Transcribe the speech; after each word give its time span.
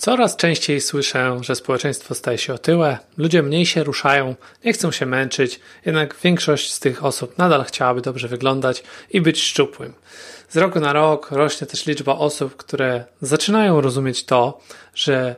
Coraz 0.00 0.36
częściej 0.36 0.80
słyszę, 0.80 1.38
że 1.40 1.54
społeczeństwo 1.54 2.14
staje 2.14 2.38
się 2.38 2.54
otyłe, 2.54 2.98
ludzie 3.16 3.42
mniej 3.42 3.66
się 3.66 3.84
ruszają, 3.84 4.34
nie 4.64 4.72
chcą 4.72 4.92
się 4.92 5.06
męczyć, 5.06 5.60
jednak 5.86 6.16
większość 6.22 6.72
z 6.72 6.80
tych 6.80 7.04
osób 7.04 7.38
nadal 7.38 7.64
chciałaby 7.64 8.00
dobrze 8.00 8.28
wyglądać 8.28 8.82
i 9.10 9.20
być 9.20 9.42
szczupłym. 9.42 9.94
Z 10.48 10.56
roku 10.56 10.80
na 10.80 10.92
rok 10.92 11.30
rośnie 11.30 11.66
też 11.66 11.86
liczba 11.86 12.12
osób, 12.14 12.56
które 12.56 13.04
zaczynają 13.22 13.80
rozumieć 13.80 14.24
to, 14.24 14.60
że 14.94 15.36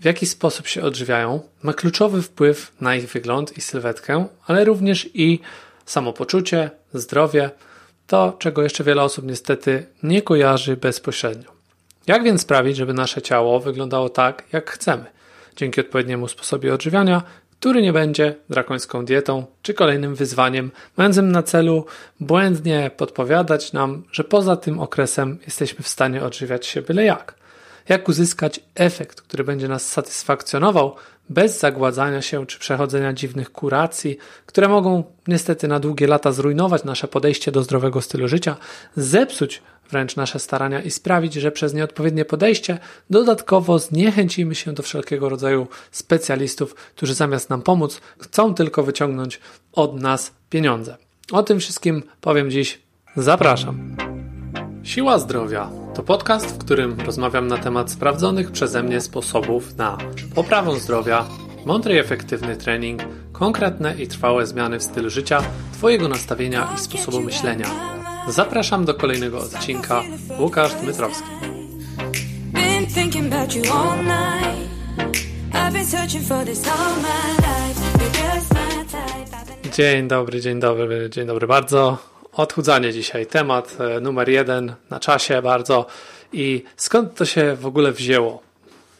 w 0.00 0.04
jaki 0.04 0.26
sposób 0.26 0.66
się 0.66 0.82
odżywiają 0.82 1.40
ma 1.62 1.72
kluczowy 1.72 2.22
wpływ 2.22 2.72
na 2.80 2.96
ich 2.96 3.12
wygląd 3.12 3.58
i 3.58 3.60
sylwetkę, 3.60 4.26
ale 4.46 4.64
również 4.64 5.08
i 5.14 5.40
samopoczucie, 5.86 6.70
zdrowie, 6.94 7.50
to 8.06 8.36
czego 8.38 8.62
jeszcze 8.62 8.84
wiele 8.84 9.02
osób 9.02 9.24
niestety 9.24 9.86
nie 10.02 10.22
kojarzy 10.22 10.76
bezpośrednio. 10.76 11.59
Jak 12.06 12.22
więc 12.22 12.40
sprawić, 12.40 12.76
żeby 12.76 12.94
nasze 12.94 13.22
ciało 13.22 13.60
wyglądało 13.60 14.08
tak, 14.08 14.44
jak 14.52 14.70
chcemy? 14.70 15.04
Dzięki 15.56 15.80
odpowiedniemu 15.80 16.28
sposobie 16.28 16.74
odżywiania, 16.74 17.22
który 17.60 17.82
nie 17.82 17.92
będzie 17.92 18.34
drakońską 18.50 19.04
dietą 19.04 19.46
czy 19.62 19.74
kolejnym 19.74 20.14
wyzwaniem, 20.14 20.70
mającym 20.96 21.32
na 21.32 21.42
celu 21.42 21.86
błędnie 22.20 22.90
podpowiadać 22.96 23.72
nam, 23.72 24.02
że 24.12 24.24
poza 24.24 24.56
tym 24.56 24.80
okresem 24.80 25.38
jesteśmy 25.44 25.84
w 25.84 25.88
stanie 25.88 26.24
odżywiać 26.24 26.66
się 26.66 26.82
byle 26.82 27.04
jak. 27.04 27.34
Jak 27.88 28.08
uzyskać 28.08 28.60
efekt, 28.74 29.20
który 29.20 29.44
będzie 29.44 29.68
nas 29.68 29.88
satysfakcjonował 29.88 30.96
bez 31.30 31.58
zagładzania 31.58 32.22
się 32.22 32.46
czy 32.46 32.58
przechodzenia 32.58 33.12
dziwnych 33.12 33.52
kuracji, 33.52 34.18
które 34.46 34.68
mogą 34.68 35.04
niestety 35.28 35.68
na 35.68 35.80
długie 35.80 36.06
lata 36.06 36.32
zrujnować 36.32 36.84
nasze 36.84 37.08
podejście 37.08 37.52
do 37.52 37.62
zdrowego 37.62 38.00
stylu 38.00 38.28
życia, 38.28 38.56
zepsuć 38.96 39.62
wręcz 39.90 40.16
nasze 40.16 40.38
starania 40.38 40.82
i 40.82 40.90
sprawić, 40.90 41.34
że 41.34 41.52
przez 41.52 41.74
nieodpowiednie 41.74 42.24
podejście 42.24 42.78
dodatkowo 43.10 43.78
zniechęcimy 43.78 44.54
się 44.54 44.72
do 44.72 44.82
wszelkiego 44.82 45.28
rodzaju 45.28 45.66
specjalistów, 45.90 46.74
którzy 46.74 47.14
zamiast 47.14 47.50
nam 47.50 47.62
pomóc, 47.62 48.00
chcą 48.18 48.54
tylko 48.54 48.82
wyciągnąć 48.82 49.40
od 49.72 50.00
nas 50.00 50.32
pieniądze. 50.50 50.96
O 51.32 51.42
tym 51.42 51.60
wszystkim 51.60 52.02
powiem 52.20 52.50
dziś. 52.50 52.78
Zapraszam. 53.16 53.96
Siła 54.82 55.18
zdrowia 55.18 55.79
to 55.94 56.02
podcast, 56.02 56.46
w 56.46 56.58
którym 56.58 57.00
rozmawiam 57.00 57.46
na 57.46 57.58
temat 57.58 57.90
sprawdzonych 57.90 58.50
przeze 58.50 58.82
mnie 58.82 59.00
sposobów 59.00 59.76
na 59.76 59.98
poprawę 60.34 60.80
zdrowia, 60.80 61.24
mądry 61.66 61.94
i 61.94 61.98
efektywny 61.98 62.56
trening, 62.56 63.02
konkretne 63.32 63.94
i 63.94 64.06
trwałe 64.06 64.46
zmiany 64.46 64.78
w 64.78 64.82
stylu 64.82 65.10
życia, 65.10 65.42
Twojego 65.72 66.08
nastawienia 66.08 66.68
i 66.76 66.78
sposobu 66.78 67.20
myślenia. 67.20 67.66
Zapraszam 68.28 68.84
do 68.84 68.94
kolejnego 68.94 69.38
odcinka. 69.38 70.02
Łukasz 70.40 70.74
Dmytrowski. 70.74 71.28
Dzień 79.72 80.08
dobry, 80.08 80.40
dzień 80.40 80.60
dobry, 80.60 81.10
dzień 81.10 81.26
dobry 81.26 81.46
bardzo. 81.46 82.09
Odchudzanie 82.32 82.92
dzisiaj 82.92 83.26
temat 83.26 83.76
e, 83.80 84.00
numer 84.00 84.28
jeden 84.28 84.74
na 84.90 85.00
czasie 85.00 85.42
bardzo. 85.42 85.86
I 86.32 86.64
skąd 86.76 87.14
to 87.14 87.24
się 87.24 87.56
w 87.56 87.66
ogóle 87.66 87.92
wzięło? 87.92 88.42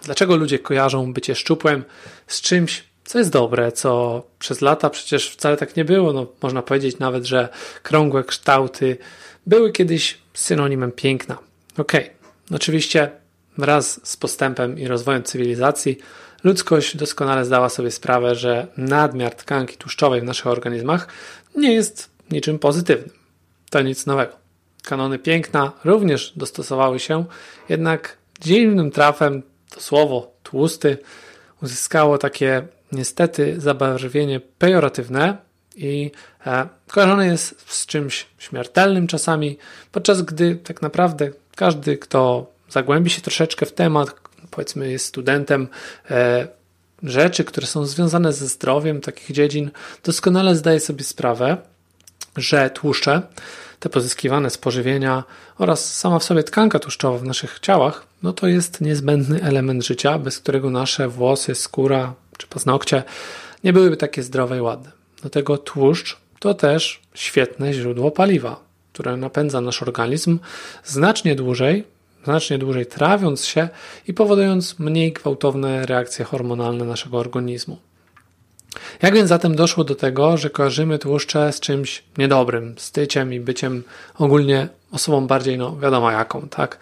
Dlaczego 0.02 0.36
ludzie 0.36 0.58
kojarzą 0.58 1.12
bycie 1.12 1.34
szczupłym 1.34 1.84
z 2.26 2.40
czymś, 2.40 2.84
co 3.04 3.18
jest 3.18 3.30
dobre, 3.30 3.72
co 3.72 4.22
przez 4.38 4.60
lata 4.60 4.90
przecież 4.90 5.30
wcale 5.30 5.56
tak 5.56 5.76
nie 5.76 5.84
było. 5.84 6.12
No, 6.12 6.26
można 6.42 6.62
powiedzieć 6.62 6.98
nawet, 6.98 7.24
że 7.24 7.48
krągłe 7.82 8.24
kształty 8.24 8.96
były 9.46 9.72
kiedyś 9.72 10.18
synonimem 10.34 10.92
piękna. 10.92 11.38
Okej, 11.78 12.04
okay. 12.04 12.56
oczywiście 12.56 13.10
wraz 13.58 14.00
z 14.08 14.16
postępem 14.16 14.78
i 14.78 14.88
rozwojem 14.88 15.22
cywilizacji 15.22 15.98
ludzkość 16.44 16.96
doskonale 16.96 17.44
zdała 17.44 17.68
sobie 17.68 17.90
sprawę, 17.90 18.34
że 18.34 18.66
nadmiar 18.76 19.34
tkanki 19.34 19.76
tłuszczowej 19.76 20.20
w 20.20 20.24
naszych 20.24 20.46
organizmach 20.46 21.08
nie 21.56 21.74
jest 21.74 22.10
niczym 22.30 22.58
pozytywnym. 22.58 23.19
To 23.70 23.82
nic 23.82 24.06
nowego. 24.06 24.32
Kanony 24.82 25.18
piękna 25.18 25.72
również 25.84 26.32
dostosowały 26.36 27.00
się, 27.00 27.24
jednak 27.68 28.16
dziwnym 28.40 28.90
trafem 28.90 29.42
to 29.70 29.80
słowo 29.80 30.32
tłusty 30.42 30.98
uzyskało 31.62 32.18
takie 32.18 32.62
niestety 32.92 33.60
zabarwienie 33.60 34.40
pejoratywne 34.40 35.36
i 35.76 36.10
e, 36.46 36.68
kojarzone 36.88 37.26
jest 37.26 37.72
z 37.72 37.86
czymś 37.86 38.26
śmiertelnym 38.38 39.06
czasami, 39.06 39.58
podczas 39.92 40.22
gdy 40.22 40.56
tak 40.56 40.82
naprawdę 40.82 41.30
każdy, 41.56 41.98
kto 41.98 42.50
zagłębi 42.68 43.10
się 43.10 43.22
troszeczkę 43.22 43.66
w 43.66 43.72
temat, 43.72 44.14
powiedzmy 44.50 44.90
jest 44.90 45.06
studentem 45.06 45.68
e, 46.10 46.48
rzeczy, 47.02 47.44
które 47.44 47.66
są 47.66 47.86
związane 47.86 48.32
ze 48.32 48.46
zdrowiem 48.46 49.00
takich 49.00 49.32
dziedzin, 49.32 49.70
doskonale 50.04 50.56
zdaje 50.56 50.80
sobie 50.80 51.04
sprawę, 51.04 51.56
że 52.36 52.70
tłuszcze, 52.70 53.22
te 53.80 53.88
pozyskiwane 53.88 54.50
z 54.50 54.58
pożywienia 54.58 55.24
oraz 55.58 55.94
sama 55.94 56.18
w 56.18 56.24
sobie 56.24 56.42
tkanka 56.42 56.78
tłuszczowa 56.78 57.18
w 57.18 57.24
naszych 57.24 57.60
ciałach, 57.60 58.06
no 58.22 58.32
to 58.32 58.46
jest 58.46 58.80
niezbędny 58.80 59.42
element 59.42 59.84
życia, 59.84 60.18
bez 60.18 60.38
którego 60.38 60.70
nasze 60.70 61.08
włosy, 61.08 61.54
skóra 61.54 62.14
czy 62.38 62.46
paznokcie 62.46 63.02
nie 63.64 63.72
byłyby 63.72 63.96
takie 63.96 64.22
zdrowe 64.22 64.58
i 64.58 64.60
ładne. 64.60 64.90
Do 65.22 65.30
tego 65.30 65.58
tłuszcz 65.58 66.16
to 66.38 66.54
też 66.54 67.00
świetne 67.14 67.72
źródło 67.72 68.10
paliwa, 68.10 68.60
które 68.92 69.16
napędza 69.16 69.60
nasz 69.60 69.82
organizm 69.82 70.38
znacznie 70.84 71.34
dłużej, 71.34 71.84
znacznie 72.24 72.58
dłużej 72.58 72.86
trawiąc 72.86 73.44
się 73.44 73.68
i 74.06 74.14
powodując 74.14 74.78
mniej 74.78 75.12
gwałtowne 75.12 75.86
reakcje 75.86 76.24
hormonalne 76.24 76.84
naszego 76.84 77.18
organizmu. 77.18 77.78
Jak 79.02 79.14
więc 79.14 79.28
zatem 79.28 79.56
doszło 79.56 79.84
do 79.84 79.94
tego, 79.94 80.36
że 80.36 80.50
kojarzymy 80.50 80.98
tłuszcze 80.98 81.52
z 81.52 81.60
czymś 81.60 82.02
niedobrym, 82.18 82.74
z 82.78 82.92
tyciem 82.92 83.32
i 83.32 83.40
byciem 83.40 83.82
ogólnie 84.18 84.68
osobą 84.92 85.26
bardziej, 85.26 85.58
no 85.58 85.76
wiadomo 85.76 86.10
jaką, 86.10 86.48
tak? 86.48 86.78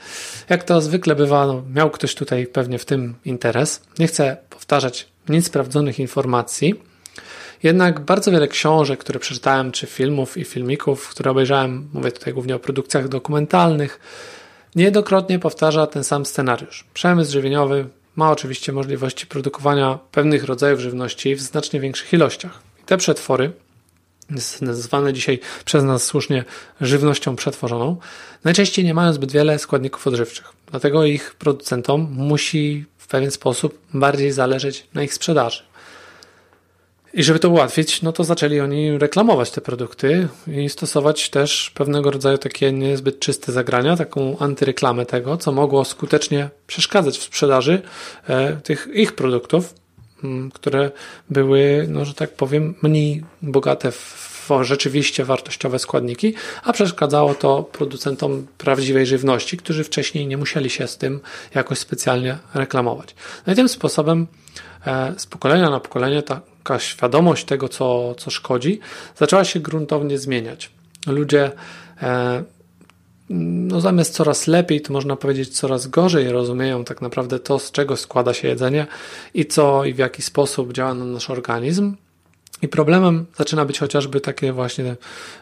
Jak 0.49 0.65
to 0.65 0.81
zwykle 0.81 1.15
bywa, 1.15 1.47
no, 1.47 1.63
miał 1.75 1.91
ktoś 1.91 2.15
tutaj 2.15 2.47
pewnie 2.47 2.79
w 2.79 2.85
tym 2.85 3.15
interes. 3.25 3.83
Nie 3.99 4.07
chcę 4.07 4.37
powtarzać 4.51 5.09
nic 5.29 5.47
sprawdzonych 5.47 5.99
informacji, 5.99 6.75
jednak 7.63 8.01
bardzo 8.01 8.31
wiele 8.31 8.49
książek, 8.49 9.01
które 9.01 9.21
przeczytałem, 9.21 9.73
czy 9.73 9.87
filmów 9.87 10.37
i 10.37 10.45
filmików, 10.45 11.09
które 11.09 11.31
obejrzałem, 11.31 11.89
mówię 11.93 12.13
tutaj 12.13 12.35
głównie 12.35 12.57
o 12.57 12.59
produkcjach 12.59 13.09
dokumentalnych, 13.09 14.01
niejednokrotnie 14.77 15.39
powtarza 15.39 15.87
ten 15.87 16.05
sam 16.05 16.27
scenariusz. 16.27 16.85
Przemysł 16.95 17.33
żywieniowy 17.33 17.87
ma 18.19 18.31
oczywiście 18.31 18.73
możliwości 18.73 19.27
produkowania 19.27 19.99
pewnych 20.13 20.45
rodzajów 20.45 20.81
żywności 20.81 21.35
w 21.35 21.41
znacznie 21.41 21.81
większych 21.81 22.13
ilościach. 22.13 22.63
I 22.83 22.85
te 22.85 22.97
przetwory, 22.97 23.53
zwane 24.71 25.13
dzisiaj 25.13 25.41
przez 25.65 25.85
nas 25.85 26.05
słusznie 26.05 26.45
żywnością 26.81 27.37
przetworzoną, 27.37 27.97
najczęściej 28.45 28.85
nie 28.85 28.95
mają 28.95 29.13
zbyt 29.13 29.33
wiele 29.33 29.59
składników 29.59 30.07
odżywczych. 30.07 30.53
Dlatego 30.71 31.05
ich 31.05 31.35
producentom 31.35 32.09
musi 32.11 32.85
w 32.99 33.07
pewien 33.07 33.31
sposób 33.31 33.79
bardziej 33.95 34.33
zależeć 34.33 34.87
na 34.95 35.03
ich 35.03 35.15
sprzedaży. 35.15 35.63
I 37.15 37.23
żeby 37.23 37.39
to 37.39 37.51
ułatwić, 37.51 38.03
no 38.03 38.13
to 38.13 38.25
zaczęli 38.25 38.61
oni 38.61 38.99
reklamować 38.99 39.51
te 39.51 39.61
produkty 39.61 40.29
i 40.47 40.69
stosować 40.69 41.31
też 41.31 41.71
pewnego 41.75 42.11
rodzaju 42.11 42.39
takie 42.39 42.73
niezbyt 42.73 43.21
czyste 43.21 43.53
zagrania, 43.53 43.97
taką 43.97 44.39
antyreklamę 44.39 45.07
tego, 45.07 45.37
co 45.37 45.53
mogło 45.53 45.85
skutecznie 45.85 46.51
przeszkadzać 46.67 47.19
w 47.19 47.23
sprzedaży 47.23 47.83
e, 48.29 48.57
tych 48.57 48.89
ich 48.93 49.15
produktów, 49.15 49.75
mm, 50.25 50.51
które 50.51 50.91
były, 51.31 51.87
no 51.89 52.05
że 52.05 52.15
tak 52.15 52.35
powiem, 52.35 52.75
mniej 52.83 53.25
bogate 53.43 53.93
w 53.93 54.29
rzeczywiście 54.63 55.25
wartościowe 55.25 55.79
składniki, 55.79 56.35
a 56.65 56.73
przeszkadzało 56.73 57.35
to 57.35 57.63
producentom 57.63 58.47
prawdziwej 58.59 59.07
żywności, 59.07 59.57
którzy 59.57 59.85
wcześniej 59.85 60.27
nie 60.27 60.37
musieli 60.37 60.71
się 60.71 60.87
z 60.87 60.97
tym 60.97 61.21
jakoś 61.55 61.79
specjalnie 61.79 62.39
reklamować. 62.55 63.15
No 63.47 63.53
i 63.53 63.57
tym 63.57 63.69
sposobem 63.69 64.27
e, 64.87 65.15
z 65.17 65.27
pokolenia 65.27 65.71
na 65.71 65.81
pokolenie 65.81 66.23
ta 66.23 66.41
taka 66.69 66.81
świadomość 66.81 67.45
tego, 67.45 67.69
co, 67.69 68.15
co 68.15 68.31
szkodzi, 68.31 68.81
zaczęła 69.17 69.45
się 69.45 69.61
gruntownie 69.61 70.19
zmieniać. 70.19 70.71
Ludzie 71.07 71.51
e, 72.03 72.43
no 73.31 73.81
zamiast 73.81 74.15
coraz 74.15 74.47
lepiej, 74.47 74.81
to 74.81 74.93
można 74.93 75.17
powiedzieć 75.17 75.49
coraz 75.49 75.87
gorzej 75.87 76.29
rozumieją 76.29 76.85
tak 76.85 77.03
naprawdę 77.03 77.39
to, 77.39 77.59
z 77.59 77.73
czego 77.73 77.97
składa 77.97 78.35
się 78.35 78.49
jedzenie 78.49 78.87
i 79.35 79.47
co 79.47 79.85
i 79.85 79.95
w 79.95 79.99
jaki 79.99 80.23
sposób 80.23 80.73
działa 80.73 80.95
na 80.95 81.05
nasz 81.05 81.31
organizm. 81.31 81.97
I 82.63 82.69
problemem 82.69 83.27
zaczyna 83.37 83.65
być 83.65 83.79
chociażby 83.79 84.21
takie 84.21 84.53
właśnie 84.53 84.97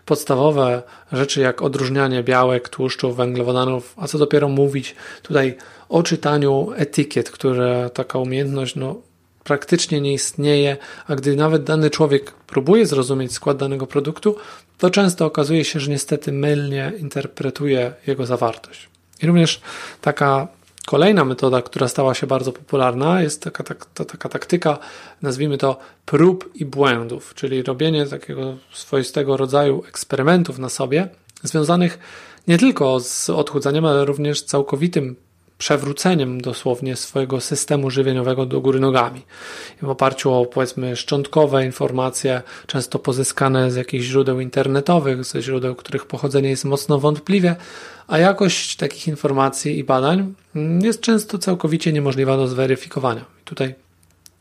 podstawowe 0.05 0.83
rzeczy 1.13 1.41
jak 1.41 1.63
odróżnianie 1.63 2.23
białek, 2.23 2.69
tłuszczów, 2.69 3.17
węglowodanów, 3.17 3.95
a 3.97 4.07
co 4.07 4.19
dopiero 4.19 4.49
mówić 4.49 4.97
tutaj 5.23 5.57
o 5.89 6.03
czytaniu 6.03 6.73
etykiet, 6.77 7.31
które 7.31 7.91
taka 7.95 8.19
umiejętność 8.19 8.77
no, 8.77 9.06
praktycznie 9.47 10.01
nie 10.01 10.13
istnieje, 10.13 10.77
a 11.07 11.15
gdy 11.15 11.37
nawet 11.37 11.65
dany 11.65 11.91
człowiek 11.91 12.33
próbuje 12.33 12.87
zrozumieć 12.87 13.33
skład 13.33 13.57
danego 13.57 13.87
produktu, 13.87 14.37
to 14.79 14.91
często 14.91 15.27
okazuje 15.27 15.65
się, 15.65 15.81
że 15.81 15.91
niestety 15.91 16.33
mylnie 16.33 16.93
interpretuje 16.99 17.93
jego 18.07 18.27
zawartość. 18.27 18.89
I 19.23 19.27
również 19.27 19.61
taka 20.01 20.49
Kolejna 20.87 21.25
metoda, 21.25 21.63
która 21.63 21.89
stała 21.89 22.15
się 22.15 22.27
bardzo 22.27 22.53
popularna, 22.53 23.23
jest 23.23 23.43
taka, 23.43 23.65
taka, 23.65 24.05
taka 24.05 24.29
taktyka, 24.29 24.79
nazwijmy 25.23 25.59
to 25.59 25.79
prób 26.05 26.51
i 26.55 26.65
błędów, 26.65 27.35
czyli 27.35 27.63
robienie 27.63 28.07
takiego 28.07 28.57
swoistego 28.73 29.37
rodzaju 29.37 29.85
eksperymentów 29.89 30.59
na 30.59 30.69
sobie, 30.69 31.09
związanych 31.43 31.99
nie 32.49 32.59
tylko 32.59 33.01
z 33.01 33.31
odchudzaniem, 33.31 33.85
ale 33.85 34.05
również 34.05 34.43
całkowitym 34.43 35.17
przewróceniem 35.59 36.41
dosłownie 36.41 36.97
swojego 36.97 37.41
systemu 37.41 37.91
żywieniowego 37.91 38.47
do 38.47 38.61
góry 38.61 38.81
nogami. 38.81 39.23
W 39.83 39.89
oparciu 39.89 40.33
o 40.33 40.47
powiedzmy 40.47 40.97
szczątkowe 40.97 41.65
informacje, 41.65 42.43
często 42.67 42.99
pozyskane 42.99 43.71
z 43.71 43.77
jakichś 43.77 44.05
źródeł 44.05 44.41
internetowych, 44.41 45.25
ze 45.25 45.43
źródeł, 45.43 45.75
których 45.75 46.07
pochodzenie 46.07 46.49
jest 46.49 46.65
mocno 46.65 46.99
wątpliwie, 46.99 47.57
a 48.07 48.19
jakość 48.19 48.77
takich 48.77 49.09
informacji 49.09 49.79
i 49.79 49.85
badań 49.85 50.35
jest 50.83 51.01
często 51.01 51.39
całkowicie 51.39 51.93
niemożliwa 51.93 52.37
do 52.37 52.49
zweryfikowania. 52.49 53.25
I 53.43 53.45
tutaj 53.45 53.75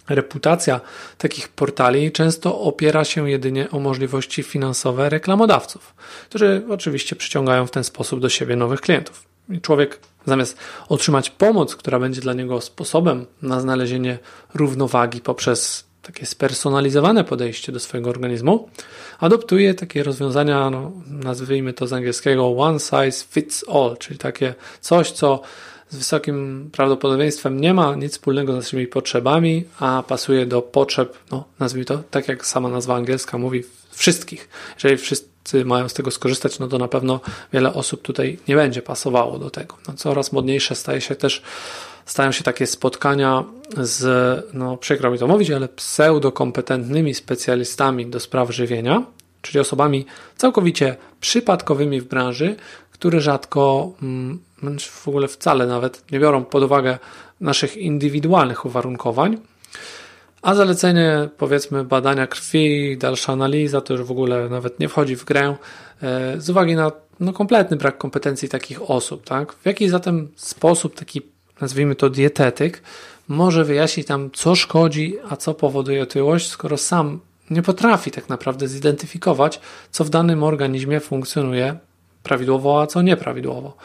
reputacja 0.10 0.82
takich 1.18 1.48
portali 1.48 2.12
często 2.12 2.60
opiera 2.60 3.06
się 3.06 3.30
jedynie 3.30 3.70
o 3.72 3.80
możliwości 3.80 4.44
finansowe 4.44 5.10
reklamodawców, 5.10 5.96
którzy 6.30 6.64
oczywiście 6.70 7.16
przyciągają 7.16 7.68
w 7.68 7.72
ten 7.72 7.84
sposób 7.84 8.20
do 8.20 8.30
siebie 8.30 8.56
nowych 8.56 8.82
klientów. 8.82 9.24
I 9.50 9.62
człowiek 9.62 10.00
zamiast 10.26 10.58
otrzymać 10.90 11.30
pomoc, 11.30 11.76
która 11.76 12.00
będzie 12.00 12.22
dla 12.22 12.34
niego 12.34 12.62
sposobem 12.62 13.26
na 13.42 13.60
znalezienie 13.60 14.18
równowagi 14.54 15.22
poprzez 15.22 15.86
takie 16.02 16.26
spersonalizowane 16.26 17.24
podejście 17.24 17.72
do 17.72 17.80
swojego 17.80 18.10
organizmu, 18.10 18.70
adoptuje 19.20 19.74
takie 19.74 20.04
rozwiązania, 20.04 20.70
no, 20.70 20.92
nazwijmy 21.08 21.74
to 21.74 21.88
z 21.88 21.94
angielskiego 21.94 22.58
one 22.58 22.80
size 22.80 23.26
fits 23.30 23.66
all, 23.70 23.98
czyli 23.98 24.20
takie 24.20 24.54
coś, 24.82 25.12
co 25.12 25.42
z 25.90 25.98
wysokim 25.98 26.70
prawdopodobieństwem 26.72 27.62
nie 27.62 27.74
ma 27.74 27.96
nic 27.96 28.12
wspólnego 28.12 28.54
z 28.54 28.56
naszymi 28.56 28.88
potrzebami, 28.88 29.64
a 29.80 30.04
pasuje 30.08 30.46
do 30.46 30.62
potrzeb, 30.62 31.18
no, 31.32 31.44
nazwijmy 31.60 31.86
to, 31.86 32.04
tak 32.12 32.28
jak 32.28 32.46
sama 32.46 32.70
nazwa 32.70 32.96
angielska 32.96 33.38
mówi, 33.38 33.64
wszystkich. 33.96 34.50
Jeżeli 34.76 34.98
wszyscy 34.98 35.66
mają 35.66 35.90
z 35.90 35.94
tego 35.94 36.12
skorzystać, 36.12 36.60
no 36.60 36.68
to 36.68 36.78
na 36.78 36.88
pewno 36.88 37.20
wiele 37.54 37.74
osób 37.74 38.02
tutaj 38.02 38.40
nie 38.48 38.56
będzie 38.56 38.82
pasowało 38.82 39.40
do 39.40 39.50
tego. 39.50 39.78
No, 39.88 39.94
coraz 39.94 40.32
modniejsze 40.32 40.76
staje 40.76 41.02
się 41.02 41.16
też 41.16 41.42
stają 42.06 42.32
się 42.32 42.44
takie 42.44 42.68
spotkania 42.68 43.44
z, 43.78 44.04
no 44.54 44.78
przykro 44.78 45.12
mi 45.12 45.20
to 45.20 45.28
mówić, 45.28 45.52
ale 45.52 45.68
pseudokompetentnymi 45.68 47.14
specjalistami 47.14 48.06
do 48.06 48.20
spraw 48.20 48.52
żywienia, 48.52 49.04
czyli 49.42 49.60
osobami 49.60 50.06
całkowicie 50.38 50.96
przypadkowymi 51.22 52.02
w 52.02 52.06
branży, 52.06 52.56
które 52.92 53.22
rzadko, 53.22 53.92
mm, 54.02 54.40
w 54.80 55.08
ogóle 55.08 55.28
wcale 55.28 55.68
nawet 55.68 56.12
nie 56.12 56.20
biorą 56.20 56.46
pod 56.46 56.64
uwagę 56.64 57.00
naszych 57.42 57.78
indywidualnych 57.78 58.66
uwarunkowań, 58.66 59.38
a 60.46 60.56
zalecenie, 60.56 61.30
powiedzmy, 61.38 61.84
badania 61.84 62.28
krwi, 62.28 62.98
dalsza 62.98 63.34
analiza, 63.34 63.82
to 63.82 63.94
już 63.94 64.04
w 64.04 64.12
ogóle 64.12 64.50
nawet 64.50 64.80
nie 64.80 64.90
wchodzi 64.90 65.16
w 65.16 65.26
grę, 65.26 65.56
e, 66.02 66.42
z 66.42 66.50
uwagi 66.50 66.76
na 66.76 66.92
no, 67.20 67.34
kompletny 67.34 67.78
brak 67.78 67.98
kompetencji 67.98 68.50
takich 68.50 68.90
osób. 68.90 69.24
Tak? 69.24 69.54
W 69.54 69.66
jaki 69.66 69.90
zatem 69.90 70.32
sposób 70.36 70.96
taki, 70.96 71.22
nazwijmy 71.62 71.96
to, 71.96 72.10
dietetyk 72.10 72.82
może 73.28 73.64
wyjaśnić 73.64 74.08
tam, 74.08 74.30
co 74.34 74.56
szkodzi, 74.56 75.18
a 75.30 75.36
co 75.36 75.54
powoduje 75.54 76.04
otyłość, 76.04 76.50
skoro 76.50 76.78
sam 76.78 77.20
nie 77.50 77.62
potrafi 77.62 78.12
tak 78.12 78.30
naprawdę 78.30 78.68
zidentyfikować, 78.68 79.60
co 79.92 80.04
w 80.04 80.10
danym 80.10 80.44
organizmie 80.44 81.00
funkcjonuje 81.00 81.78
prawidłowo, 82.26 82.82
a 82.82 82.88
co 82.88 83.02
nieprawidłowo. 83.02 83.78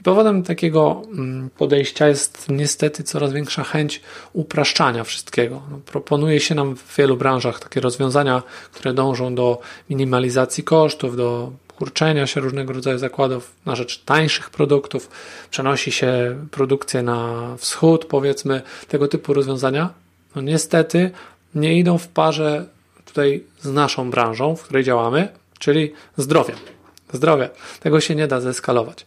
I 0.00 0.02
powodem 0.02 0.42
takiego 0.42 1.02
mm, 1.12 1.50
podejścia 1.58 2.08
jest 2.08 2.46
niestety 2.48 3.02
coraz 3.02 3.32
większa 3.32 3.64
chęć 3.64 4.00
upraszczania 4.32 5.04
wszystkiego. 5.04 5.62
No, 5.70 5.78
proponuje 5.86 6.40
się 6.40 6.54
nam 6.54 6.76
w 6.76 6.96
wielu 6.96 7.16
branżach 7.16 7.60
takie 7.60 7.80
rozwiązania, 7.80 8.42
które 8.72 8.94
dążą 8.94 9.34
do 9.34 9.60
minimalizacji 9.90 10.64
kosztów, 10.64 11.16
do 11.16 11.52
kurczenia 11.78 12.26
się 12.26 12.40
różnego 12.40 12.72
rodzaju 12.72 12.98
zakładów 12.98 13.52
na 13.66 13.76
rzecz 13.76 14.04
tańszych 14.04 14.50
produktów, 14.50 15.10
przenosi 15.50 15.92
się 15.92 16.36
produkcję 16.50 17.02
na 17.02 17.42
wschód, 17.58 18.04
powiedzmy, 18.04 18.62
tego 18.88 19.08
typu 19.08 19.34
rozwiązania. 19.34 19.90
No 20.36 20.42
niestety 20.42 21.10
nie 21.54 21.78
idą 21.78 21.98
w 21.98 22.08
parze 22.08 22.66
tutaj 23.04 23.44
z 23.60 23.72
naszą 23.72 24.10
branżą, 24.10 24.56
w 24.56 24.62
której 24.62 24.84
działamy, 24.84 25.28
czyli 25.58 25.92
zdrowiem. 26.16 26.75
Zdrowie. 27.12 27.50
Tego 27.80 28.00
się 28.00 28.14
nie 28.14 28.26
da 28.26 28.40
zeskalować. 28.40 29.06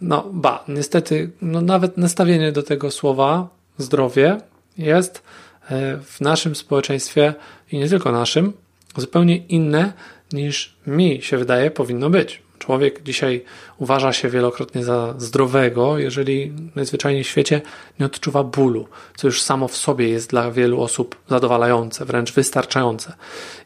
No, 0.00 0.30
ba, 0.32 0.64
niestety, 0.68 1.30
no 1.42 1.60
nawet 1.60 1.96
nastawienie 1.96 2.52
do 2.52 2.62
tego 2.62 2.90
słowa 2.90 3.48
zdrowie 3.78 4.38
jest 4.78 5.22
e, 5.70 5.96
w 5.96 6.20
naszym 6.20 6.54
społeczeństwie 6.54 7.34
i 7.72 7.78
nie 7.78 7.88
tylko 7.88 8.12
naszym 8.12 8.52
zupełnie 8.96 9.36
inne 9.36 9.92
niż 10.32 10.76
mi 10.86 11.22
się 11.22 11.38
wydaje 11.38 11.70
powinno 11.70 12.10
być. 12.10 12.42
Człowiek 12.58 13.02
dzisiaj 13.02 13.44
uważa 13.78 14.12
się 14.12 14.28
wielokrotnie 14.28 14.84
za 14.84 15.14
zdrowego, 15.18 15.98
jeżeli 15.98 16.52
najzwyczajniej 16.74 17.24
w 17.24 17.28
świecie 17.28 17.60
nie 18.00 18.06
odczuwa 18.06 18.44
bólu, 18.44 18.88
co 19.16 19.26
już 19.26 19.42
samo 19.42 19.68
w 19.68 19.76
sobie 19.76 20.08
jest 20.08 20.30
dla 20.30 20.50
wielu 20.50 20.80
osób 20.80 21.16
zadowalające, 21.28 22.04
wręcz 22.04 22.32
wystarczające. 22.32 23.12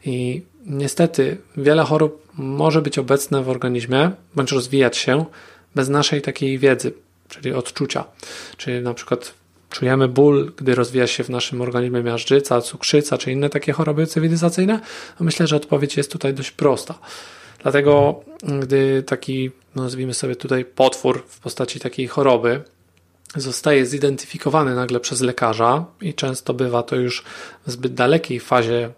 I 0.05 0.41
niestety 0.65 1.37
wiele 1.57 1.83
chorób 1.83 2.27
może 2.37 2.81
być 2.81 2.99
obecne 2.99 3.43
w 3.43 3.49
organizmie 3.49 4.11
bądź 4.35 4.51
rozwijać 4.51 4.97
się 4.97 5.25
bez 5.75 5.89
naszej 5.89 6.21
takiej 6.21 6.59
wiedzy, 6.59 6.93
czyli 7.29 7.53
odczucia. 7.53 8.03
Czyli 8.57 8.81
na 8.81 8.93
przykład 8.93 9.33
czujemy 9.69 10.07
ból, 10.07 10.51
gdy 10.57 10.75
rozwija 10.75 11.07
się 11.07 11.23
w 11.23 11.29
naszym 11.29 11.61
organizmie 11.61 12.03
miażdżyca, 12.03 12.61
cukrzyca 12.61 13.17
czy 13.17 13.31
inne 13.31 13.49
takie 13.49 13.73
choroby 13.73 14.07
cywilizacyjne? 14.07 14.79
No 15.19 15.23
myślę, 15.25 15.47
że 15.47 15.55
odpowiedź 15.55 15.97
jest 15.97 16.11
tutaj 16.11 16.33
dość 16.33 16.51
prosta. 16.51 16.99
Dlatego, 17.63 18.21
gdy 18.59 19.03
taki, 19.03 19.51
no 19.75 19.83
nazwijmy 19.83 20.13
sobie 20.13 20.35
tutaj 20.35 20.65
potwór 20.65 21.23
w 21.27 21.39
postaci 21.39 21.79
takiej 21.79 22.07
choroby, 22.07 22.61
zostaje 23.35 23.85
zidentyfikowany 23.85 24.75
nagle 24.75 24.99
przez 24.99 25.21
lekarza 25.21 25.85
i 26.01 26.13
często 26.13 26.53
bywa 26.53 26.83
to 26.83 26.95
już 26.95 27.23
w 27.67 27.71
zbyt 27.71 27.93
dalekiej 27.93 28.39
fazie 28.39 28.89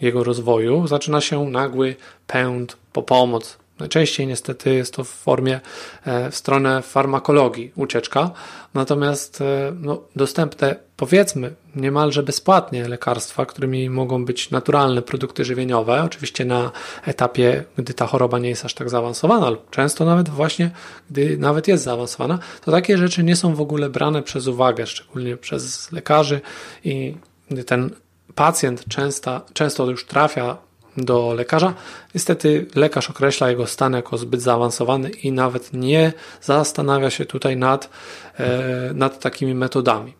jego 0.00 0.24
rozwoju, 0.24 0.86
zaczyna 0.86 1.20
się 1.20 1.44
nagły 1.44 1.96
pęd 2.26 2.76
po 2.92 3.02
pomoc. 3.02 3.58
Najczęściej 3.78 4.26
niestety 4.26 4.74
jest 4.74 4.94
to 4.94 5.04
w 5.04 5.08
formie 5.08 5.60
e, 6.04 6.30
w 6.30 6.36
stronę 6.36 6.82
farmakologii 6.82 7.72
ucieczka, 7.74 8.30
natomiast 8.74 9.40
e, 9.40 9.72
no, 9.80 10.02
dostępne 10.16 10.76
powiedzmy 10.96 11.54
niemalże 11.74 12.22
bezpłatnie 12.22 12.88
lekarstwa, 12.88 13.46
którymi 13.46 13.90
mogą 13.90 14.24
być 14.24 14.50
naturalne 14.50 15.02
produkty 15.02 15.44
żywieniowe, 15.44 16.02
oczywiście 16.02 16.44
na 16.44 16.70
etapie, 17.04 17.64
gdy 17.78 17.94
ta 17.94 18.06
choroba 18.06 18.38
nie 18.38 18.48
jest 18.48 18.64
aż 18.64 18.74
tak 18.74 18.90
zaawansowana, 18.90 19.50
lub 19.50 19.70
często 19.70 20.04
nawet 20.04 20.28
właśnie, 20.28 20.70
gdy 21.10 21.38
nawet 21.38 21.68
jest 21.68 21.84
zaawansowana, 21.84 22.38
to 22.64 22.70
takie 22.70 22.98
rzeczy 22.98 23.24
nie 23.24 23.36
są 23.36 23.54
w 23.54 23.60
ogóle 23.60 23.90
brane 23.90 24.22
przez 24.22 24.46
uwagę, 24.46 24.86
szczególnie 24.86 25.36
przez 25.36 25.92
lekarzy 25.92 26.40
i 26.84 27.14
gdy 27.50 27.64
ten 27.64 27.90
pacjent 28.34 28.84
często, 28.88 29.40
często 29.52 29.90
już 29.90 30.06
trafia 30.06 30.56
do 30.96 31.34
lekarza, 31.34 31.74
niestety 32.14 32.66
lekarz 32.74 33.10
określa 33.10 33.50
jego 33.50 33.66
stan 33.66 33.92
jako 33.92 34.18
zbyt 34.18 34.42
zaawansowany 34.42 35.10
i 35.10 35.32
nawet 35.32 35.72
nie 35.72 36.12
zastanawia 36.42 37.10
się 37.10 37.24
tutaj 37.24 37.56
nad, 37.56 37.90
e, 38.38 38.90
nad 38.94 39.20
takimi 39.20 39.54
metodami. 39.54 40.14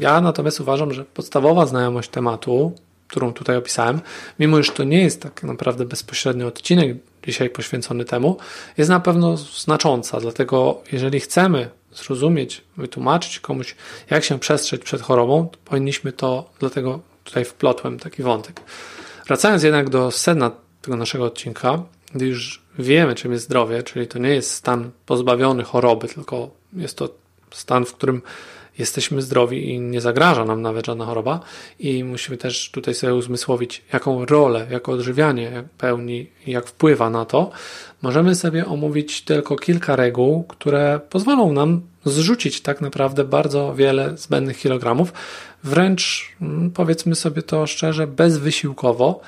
Ja 0.00 0.20
natomiast 0.20 0.60
uważam, 0.60 0.92
że 0.92 1.04
podstawowa 1.04 1.66
znajomość 1.66 2.10
tematu, 2.10 2.72
którą 3.08 3.32
tutaj 3.32 3.56
opisałem, 3.56 4.00
mimo 4.38 4.58
iż 4.58 4.70
to 4.70 4.84
nie 4.84 5.02
jest 5.02 5.22
tak 5.22 5.42
naprawdę 5.42 5.84
bezpośredni 5.84 6.44
odcinek 6.44 6.96
dzisiaj 7.26 7.50
poświęcony 7.50 8.04
temu, 8.04 8.36
jest 8.78 8.90
na 8.90 9.00
pewno 9.00 9.36
znacząca. 9.36 10.20
Dlatego, 10.20 10.82
jeżeli 10.92 11.20
chcemy 11.20 11.70
zrozumieć, 11.94 12.62
wytłumaczyć 12.76 13.40
komuś, 13.40 13.74
jak 14.10 14.24
się 14.24 14.38
przestrzec 14.38 14.80
przed 14.80 15.00
chorobą, 15.00 15.48
powinniśmy 15.64 16.12
to 16.12 16.50
dlatego 16.58 17.00
tutaj 17.24 17.44
wplotłem 17.44 17.98
taki 17.98 18.22
wątek. 18.22 18.60
Wracając 19.26 19.62
jednak 19.62 19.90
do 19.90 20.10
sedna 20.10 20.50
tego 20.82 20.96
naszego 20.96 21.24
odcinka, 21.24 21.82
gdy 22.14 22.26
już 22.26 22.62
wiemy, 22.78 23.14
czym 23.14 23.32
jest 23.32 23.44
zdrowie, 23.44 23.82
czyli 23.82 24.06
to 24.06 24.18
nie 24.18 24.28
jest 24.28 24.50
stan 24.50 24.90
pozbawiony 25.06 25.62
choroby, 25.62 26.08
tylko 26.08 26.50
jest 26.72 26.98
to 26.98 27.08
stan, 27.50 27.84
w 27.84 27.94
którym 27.94 28.22
jesteśmy 28.78 29.22
zdrowi 29.22 29.70
i 29.70 29.80
nie 29.80 30.00
zagraża 30.00 30.44
nam 30.44 30.62
nawet 30.62 30.86
żadna 30.86 31.04
choroba 31.04 31.40
i 31.78 32.04
musimy 32.04 32.36
też 32.36 32.70
tutaj 32.70 32.94
sobie 32.94 33.14
uzmysłowić, 33.14 33.82
jaką 33.92 34.26
rolę, 34.26 34.66
jako 34.70 34.92
odżywianie 34.92 35.64
pełni 35.78 36.30
jak 36.46 36.66
wpływa 36.66 37.10
na 37.10 37.24
to, 37.24 37.50
możemy 38.02 38.34
sobie 38.34 38.66
omówić 38.66 39.22
tylko 39.22 39.56
kilka 39.56 39.96
reguł, 39.96 40.44
które 40.44 41.00
pozwolą 41.10 41.52
nam 41.52 41.80
zrzucić 42.04 42.60
tak 42.60 42.80
naprawdę 42.80 43.24
bardzo 43.24 43.74
wiele 43.74 44.16
zbędnych 44.16 44.58
kilogramów, 44.58 45.12
wręcz 45.64 46.32
mm, 46.40 46.70
powiedzmy 46.70 47.14
sobie 47.14 47.42
to 47.42 47.66
szczerze, 47.66 48.06
bezwysiłkowo, 48.06 49.20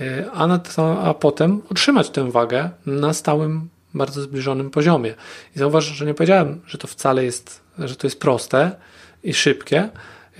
y, 0.00 0.24
a, 0.34 0.58
to, 0.58 1.02
a 1.02 1.14
potem 1.14 1.62
utrzymać 1.70 2.10
tę 2.10 2.30
wagę 2.30 2.70
na 2.86 3.12
stałym 3.12 3.68
bardzo 3.94 4.22
zbliżonym 4.22 4.70
poziomie. 4.70 5.14
I 5.56 5.58
zauważ, 5.58 5.84
że 5.84 6.06
nie 6.06 6.14
powiedziałem, 6.14 6.60
że 6.66 6.78
to 6.78 6.86
wcale 6.86 7.24
jest, 7.24 7.60
że 7.78 7.96
to 7.96 8.06
jest 8.06 8.20
proste 8.20 8.76
i 9.24 9.34
szybkie, 9.34 9.88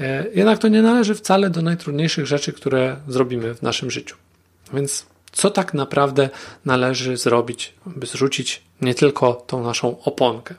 e, 0.01 0.27
jednak 0.35 0.59
to 0.59 0.69
nie 0.69 0.83
należy 0.83 1.15
wcale 1.15 1.51
do 1.51 1.63
najtrudniejszych 1.63 2.27
rzeczy, 2.27 2.53
które 2.53 2.97
zrobimy 3.09 3.55
w 3.55 3.63
naszym 3.63 3.91
życiu. 3.91 4.17
Więc 4.73 5.07
co 5.33 5.51
tak 5.51 5.75
naprawdę 5.75 6.31
należy 6.65 7.17
zrobić, 7.17 7.75
by 7.87 8.07
zrzucić 8.07 8.63
nie 8.81 8.95
tylko 8.95 9.33
tą 9.33 9.65
naszą 9.65 10.03
oponkę? 10.03 10.55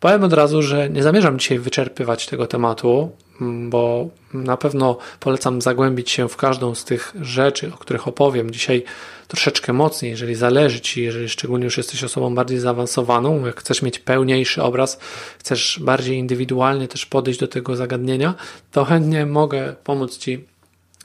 Powiem 0.00 0.24
od 0.24 0.32
razu, 0.32 0.62
że 0.62 0.90
nie 0.90 1.02
zamierzam 1.02 1.38
dzisiaj 1.38 1.58
wyczerpywać 1.58 2.26
tego 2.26 2.46
tematu, 2.46 3.10
mm, 3.40 3.70
bo 3.70 4.08
na 4.34 4.56
pewno 4.56 4.98
polecam 5.20 5.62
zagłębić 5.62 6.10
się 6.10 6.28
w 6.28 6.36
każdą 6.36 6.74
z 6.74 6.84
tych 6.84 7.14
rzeczy, 7.20 7.72
o 7.74 7.78
których 7.78 8.08
opowiem 8.08 8.50
dzisiaj 8.50 8.84
troszeczkę 9.28 9.72
mocniej, 9.72 10.10
jeżeli 10.10 10.34
zależy 10.34 10.80
Ci, 10.80 11.02
jeżeli 11.02 11.28
szczególnie 11.28 11.64
już 11.64 11.76
jesteś 11.76 12.04
osobą 12.04 12.34
bardziej 12.34 12.58
zaawansowaną, 12.58 13.46
jak 13.46 13.60
chcesz 13.60 13.82
mieć 13.82 13.98
pełniejszy 13.98 14.62
obraz, 14.62 14.98
chcesz 15.38 15.80
bardziej 15.82 16.16
indywidualnie 16.16 16.88
też 16.88 17.06
podejść 17.06 17.40
do 17.40 17.48
tego 17.48 17.76
zagadnienia, 17.76 18.34
to 18.72 18.84
chętnie 18.84 19.26
mogę 19.26 19.74
pomóc 19.84 20.18
Ci 20.18 20.44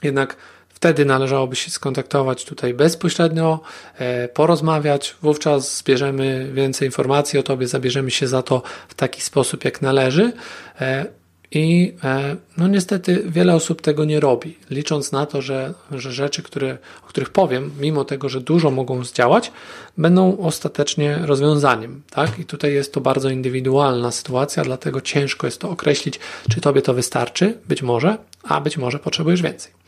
jednak 0.02 0.36
Wtedy 0.84 1.04
należałoby 1.04 1.56
się 1.56 1.70
skontaktować 1.70 2.44
tutaj 2.44 2.74
bezpośrednio, 2.74 3.60
e, 3.98 4.28
porozmawiać, 4.28 5.16
wówczas 5.22 5.78
zbierzemy 5.78 6.50
więcej 6.54 6.88
informacji 6.88 7.38
o 7.38 7.42
Tobie, 7.42 7.66
zabierzemy 7.66 8.10
się 8.10 8.28
za 8.28 8.42
to 8.42 8.62
w 8.88 8.94
taki 8.94 9.20
sposób, 9.20 9.64
jak 9.64 9.82
należy. 9.82 10.32
E, 10.80 11.06
I 11.50 11.94
e, 12.04 12.36
no 12.56 12.68
niestety 12.68 13.22
wiele 13.26 13.54
osób 13.54 13.82
tego 13.82 14.04
nie 14.04 14.20
robi, 14.20 14.58
licząc 14.70 15.12
na 15.12 15.26
to, 15.26 15.42
że, 15.42 15.74
że 15.90 16.12
rzeczy, 16.12 16.42
które, 16.42 16.78
o 17.04 17.06
których 17.06 17.30
powiem, 17.30 17.70
mimo 17.80 18.04
tego, 18.04 18.28
że 18.28 18.40
dużo 18.40 18.70
mogą 18.70 19.04
zdziałać, 19.04 19.52
będą 19.98 20.38
ostatecznie 20.38 21.18
rozwiązaniem. 21.22 22.02
Tak? 22.10 22.38
I 22.38 22.44
tutaj 22.44 22.74
jest 22.74 22.94
to 22.94 23.00
bardzo 23.00 23.30
indywidualna 23.30 24.10
sytuacja, 24.10 24.64
dlatego 24.64 25.00
ciężko 25.00 25.46
jest 25.46 25.60
to 25.60 25.70
określić, 25.70 26.20
czy 26.50 26.60
Tobie 26.60 26.82
to 26.82 26.94
wystarczy, 26.94 27.58
być 27.68 27.82
może, 27.82 28.18
a 28.42 28.60
być 28.60 28.78
może 28.78 28.98
potrzebujesz 28.98 29.42
więcej. 29.42 29.83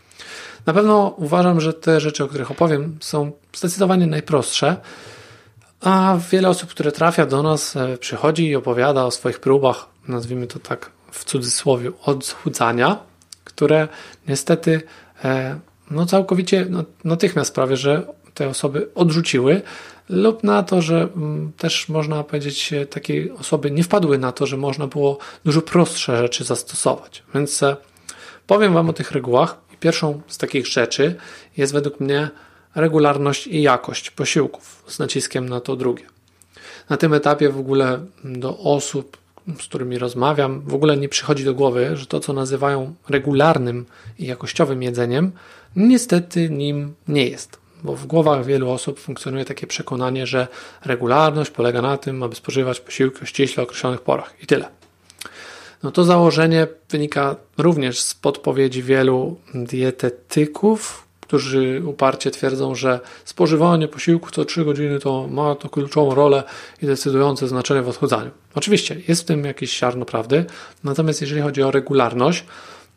Na 0.66 0.72
pewno 0.72 1.14
uważam, 1.16 1.60
że 1.60 1.72
te 1.72 2.00
rzeczy, 2.00 2.24
o 2.24 2.28
których 2.28 2.50
opowiem, 2.50 2.98
są 3.00 3.32
zdecydowanie 3.54 4.06
najprostsze, 4.06 4.76
a 5.80 6.18
wiele 6.30 6.48
osób, 6.48 6.70
które 6.70 6.92
trafia 6.92 7.26
do 7.26 7.42
nas, 7.42 7.76
e, 7.76 7.98
przychodzi 7.98 8.46
i 8.46 8.56
opowiada 8.56 9.04
o 9.04 9.10
swoich 9.10 9.40
próbach, 9.40 9.86
nazwijmy 10.08 10.46
to 10.46 10.58
tak 10.58 10.90
w 11.10 11.24
cudzysłowie, 11.24 11.90
odchudzania, 12.02 12.98
które 13.44 13.88
niestety 14.28 14.82
e, 15.24 15.58
no, 15.90 16.06
całkowicie 16.06 16.66
no, 16.70 16.84
natychmiast 17.04 17.54
prawie, 17.54 17.76
że 17.76 18.06
te 18.34 18.48
osoby 18.48 18.88
odrzuciły, 18.94 19.62
lub 20.08 20.44
na 20.44 20.62
to, 20.62 20.82
że 20.82 21.08
mm, 21.16 21.52
też 21.56 21.88
można 21.88 22.24
powiedzieć, 22.24 22.74
takie 22.90 23.34
osoby 23.40 23.70
nie 23.70 23.84
wpadły 23.84 24.18
na 24.18 24.32
to, 24.32 24.46
że 24.46 24.56
można 24.56 24.86
było 24.86 25.18
dużo 25.44 25.62
prostsze 25.62 26.16
rzeczy 26.16 26.44
zastosować. 26.44 27.22
Więc 27.34 27.62
e, 27.62 27.76
powiem 28.46 28.74
Wam 28.74 28.90
o 28.90 28.92
tych 28.92 29.12
regułach, 29.12 29.65
Pierwszą 29.80 30.20
z 30.26 30.38
takich 30.38 30.66
rzeczy 30.66 31.14
jest 31.56 31.72
według 31.72 32.00
mnie 32.00 32.28
regularność 32.74 33.46
i 33.46 33.62
jakość 33.62 34.10
posiłków 34.10 34.84
z 34.86 34.98
naciskiem 34.98 35.48
na 35.48 35.60
to 35.60 35.76
drugie. 35.76 36.04
Na 36.90 36.96
tym 36.96 37.14
etapie 37.14 37.48
w 37.48 37.58
ogóle 37.58 38.00
do 38.24 38.58
osób, 38.58 39.16
z 39.60 39.66
którymi 39.66 39.98
rozmawiam, 39.98 40.60
w 40.60 40.74
ogóle 40.74 40.96
nie 40.96 41.08
przychodzi 41.08 41.44
do 41.44 41.54
głowy, 41.54 41.96
że 41.96 42.06
to, 42.06 42.20
co 42.20 42.32
nazywają 42.32 42.94
regularnym 43.08 43.86
i 44.18 44.26
jakościowym 44.26 44.82
jedzeniem, 44.82 45.32
niestety 45.76 46.50
nim 46.50 46.94
nie 47.08 47.28
jest. 47.28 47.58
Bo 47.82 47.96
w 47.96 48.06
głowach 48.06 48.44
wielu 48.44 48.70
osób 48.70 49.00
funkcjonuje 49.00 49.44
takie 49.44 49.66
przekonanie, 49.66 50.26
że 50.26 50.48
regularność 50.84 51.50
polega 51.50 51.82
na 51.82 51.96
tym, 51.96 52.22
aby 52.22 52.34
spożywać 52.34 52.80
posiłki 52.80 53.22
o 53.22 53.26
ściśle 53.26 53.62
określonych 53.62 54.00
porach 54.00 54.34
i 54.42 54.46
tyle. 54.46 54.68
No 55.86 55.92
to 55.92 56.04
założenie 56.04 56.66
wynika 56.90 57.36
również 57.58 58.00
z 58.00 58.14
podpowiedzi 58.14 58.82
wielu 58.82 59.36
dietetyków, 59.54 61.06
którzy 61.20 61.82
uparcie 61.86 62.30
twierdzą, 62.30 62.74
że 62.74 63.00
spożywanie 63.24 63.88
posiłku 63.88 64.30
co 64.30 64.44
3 64.44 64.64
godziny 64.64 64.98
to 64.98 65.28
ma 65.30 65.54
to 65.54 65.68
kluczową 65.68 66.14
rolę 66.14 66.42
i 66.82 66.86
decydujące 66.86 67.48
znaczenie 67.48 67.82
w 67.82 67.88
odchudzaniu. 67.88 68.30
Oczywiście 68.54 68.96
jest 69.08 69.22
w 69.22 69.24
tym 69.24 69.44
jakieś 69.44 69.78
ziarno 69.78 70.04
prawdy, 70.04 70.44
natomiast 70.84 71.20
jeżeli 71.20 71.40
chodzi 71.40 71.62
o 71.62 71.70
regularność, 71.70 72.44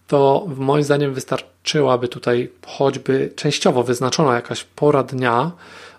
to 0.07 0.47
moim 0.55 0.83
zdaniem 0.83 1.13
wystarczyłaby 1.13 2.07
tutaj 2.07 2.51
choćby 2.65 3.33
częściowo 3.35 3.83
wyznaczona 3.83 4.35
jakaś 4.35 4.63
pora 4.63 5.03
dnia, 5.03 5.51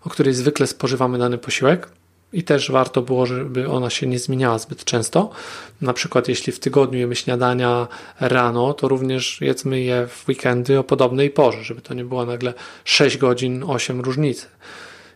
o 0.05 0.11
której 0.11 0.35
zwykle 0.35 0.67
spożywamy 0.67 1.19
dany 1.19 1.39
posiłek, 1.39 1.89
i 2.33 2.43
też 2.43 2.71
warto 2.71 3.03
było, 3.03 3.27
żeby 3.27 3.69
ona 3.69 3.91
się 3.91 4.07
nie 4.07 4.19
zmieniała 4.19 4.59
zbyt 4.59 4.85
często. 4.85 5.31
Na 5.81 5.93
przykład, 5.93 6.29
jeśli 6.29 6.53
w 6.53 6.61
tygodniu 6.61 6.99
jemy 6.99 7.17
śniadania 7.17 7.89
rano, 8.21 8.75
to 8.75 8.89
również 8.89 9.41
jedzmy 9.41 9.81
je 9.81 10.07
w 10.07 10.29
weekendy 10.29 10.79
o 10.79 10.85
podobnej 10.85 11.31
porze, 11.31 11.65
żeby 11.65 11.81
to 11.81 11.95
nie 11.95 12.05
było 12.05 12.27
nagle 12.27 12.55
6 12.85 13.17
godzin, 13.17 13.65
8 13.67 14.01
różnicy. 14.01 14.47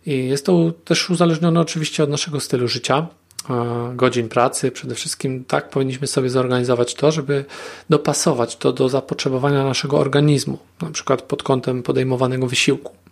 I 0.06 0.28
jest 0.28 0.46
to 0.46 0.72
też 0.84 1.10
uzależnione 1.10 1.60
oczywiście 1.60 2.04
od 2.04 2.10
naszego 2.10 2.40
stylu 2.40 2.68
życia, 2.68 3.06
e, 3.50 3.92
godzin 3.96 4.28
pracy. 4.28 4.70
Przede 4.70 4.94
wszystkim 4.94 5.44
tak 5.44 5.70
powinniśmy 5.70 6.06
sobie 6.06 6.30
zorganizować 6.30 6.94
to, 6.94 7.12
żeby 7.12 7.44
dopasować 7.90 8.56
to 8.56 8.72
do 8.72 8.88
zapotrzebowania 8.88 9.64
naszego 9.64 9.98
organizmu, 9.98 10.58
na 10.82 10.90
przykład 10.90 11.22
pod 11.22 11.42
kątem 11.42 11.82
podejmowanego 11.82 12.46
wysiłku 12.46 13.03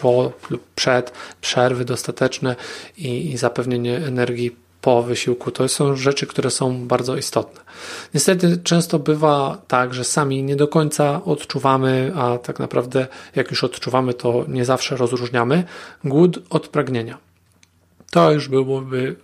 po 0.00 0.32
lub 0.50 0.62
przed, 0.74 1.12
przerwy 1.40 1.84
dostateczne 1.84 2.56
i, 2.96 3.30
i 3.30 3.36
zapewnienie 3.36 3.96
energii 3.96 4.56
po 4.80 5.02
wysiłku. 5.02 5.50
To 5.50 5.68
są 5.68 5.96
rzeczy, 5.96 6.26
które 6.26 6.50
są 6.50 6.86
bardzo 6.86 7.16
istotne. 7.16 7.60
Niestety 8.14 8.58
często 8.64 8.98
bywa 8.98 9.62
tak, 9.68 9.94
że 9.94 10.04
sami 10.04 10.42
nie 10.42 10.56
do 10.56 10.68
końca 10.68 11.24
odczuwamy, 11.24 12.12
a 12.16 12.38
tak 12.38 12.58
naprawdę 12.58 13.06
jak 13.34 13.50
już 13.50 13.64
odczuwamy, 13.64 14.14
to 14.14 14.44
nie 14.48 14.64
zawsze 14.64 14.96
rozróżniamy 14.96 15.64
głód 16.04 16.38
od 16.50 16.68
pragnienia. 16.68 17.18
To 18.10 18.32
już 18.32 18.48
byłoby 18.48 19.16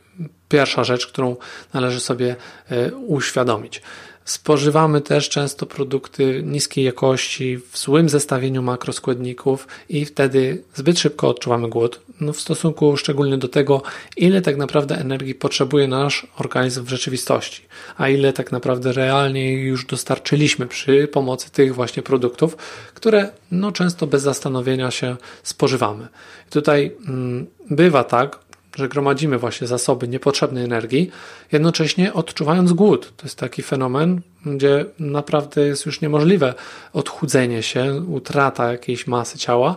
pierwsza 0.49 0.85
rzecz, 0.85 1.07
którą 1.07 1.37
należy 1.73 2.01
sobie 2.01 2.37
e, 2.71 2.95
uświadomić. 2.95 3.83
Spożywamy 4.25 5.01
też 5.01 5.29
często 5.29 5.67
produkty 5.67 6.43
niskiej 6.45 6.85
jakości, 6.85 7.59
w 7.71 7.79
złym 7.79 8.09
zestawieniu 8.09 8.63
makroskładników 8.63 9.69
i 9.89 10.05
wtedy 10.05 10.63
zbyt 10.75 10.99
szybko 10.99 11.29
odczuwamy 11.29 11.69
głód. 11.69 12.01
No 12.21 12.33
w 12.33 12.41
stosunku 12.41 12.97
szczególnie 12.97 13.39
do 13.39 13.49
tego, 13.49 13.83
ile 14.17 14.43
tak 14.43 14.57
naprawdę 14.57 14.99
energii 14.99 15.35
potrzebuje 15.35 15.89
nasz 15.89 16.27
organizm 16.37 16.85
w 16.85 16.89
rzeczywistości, 16.89 17.63
a 17.97 18.09
ile 18.09 18.33
tak 18.33 18.53
naprawdę 18.53 18.93
realnie 18.93 19.53
już 19.53 19.87
dostarczyliśmy 19.87 20.67
przy 20.67 21.09
pomocy 21.09 21.51
tych 21.51 21.75
właśnie 21.75 22.03
produktów, 22.03 22.57
które 22.95 23.29
no 23.51 23.73
często 23.73 24.07
bez 24.07 24.23
zastanowienia 24.23 24.91
się 24.91 25.17
spożywamy. 25.43 26.09
I 26.49 26.51
tutaj 26.51 26.93
mm, 27.09 27.47
bywa 27.71 28.05
tak, 28.05 28.39
że 28.77 28.89
gromadzimy 28.89 29.39
właśnie 29.39 29.67
zasoby 29.67 30.09
niepotrzebnej 30.09 30.65
energii, 30.65 31.11
jednocześnie 31.53 32.13
odczuwając 32.13 32.73
głód. 32.73 33.13
To 33.17 33.27
jest 33.27 33.39
taki 33.39 33.63
fenomen, 33.63 34.21
gdzie 34.47 34.85
naprawdę 34.99 35.61
jest 35.67 35.87
już 35.87 36.01
niemożliwe 36.01 36.55
odchudzenie 36.93 37.63
się, 37.63 38.03
utrata 38.09 38.73
jakiejś 38.73 39.07
masy 39.07 39.39
ciała, 39.39 39.77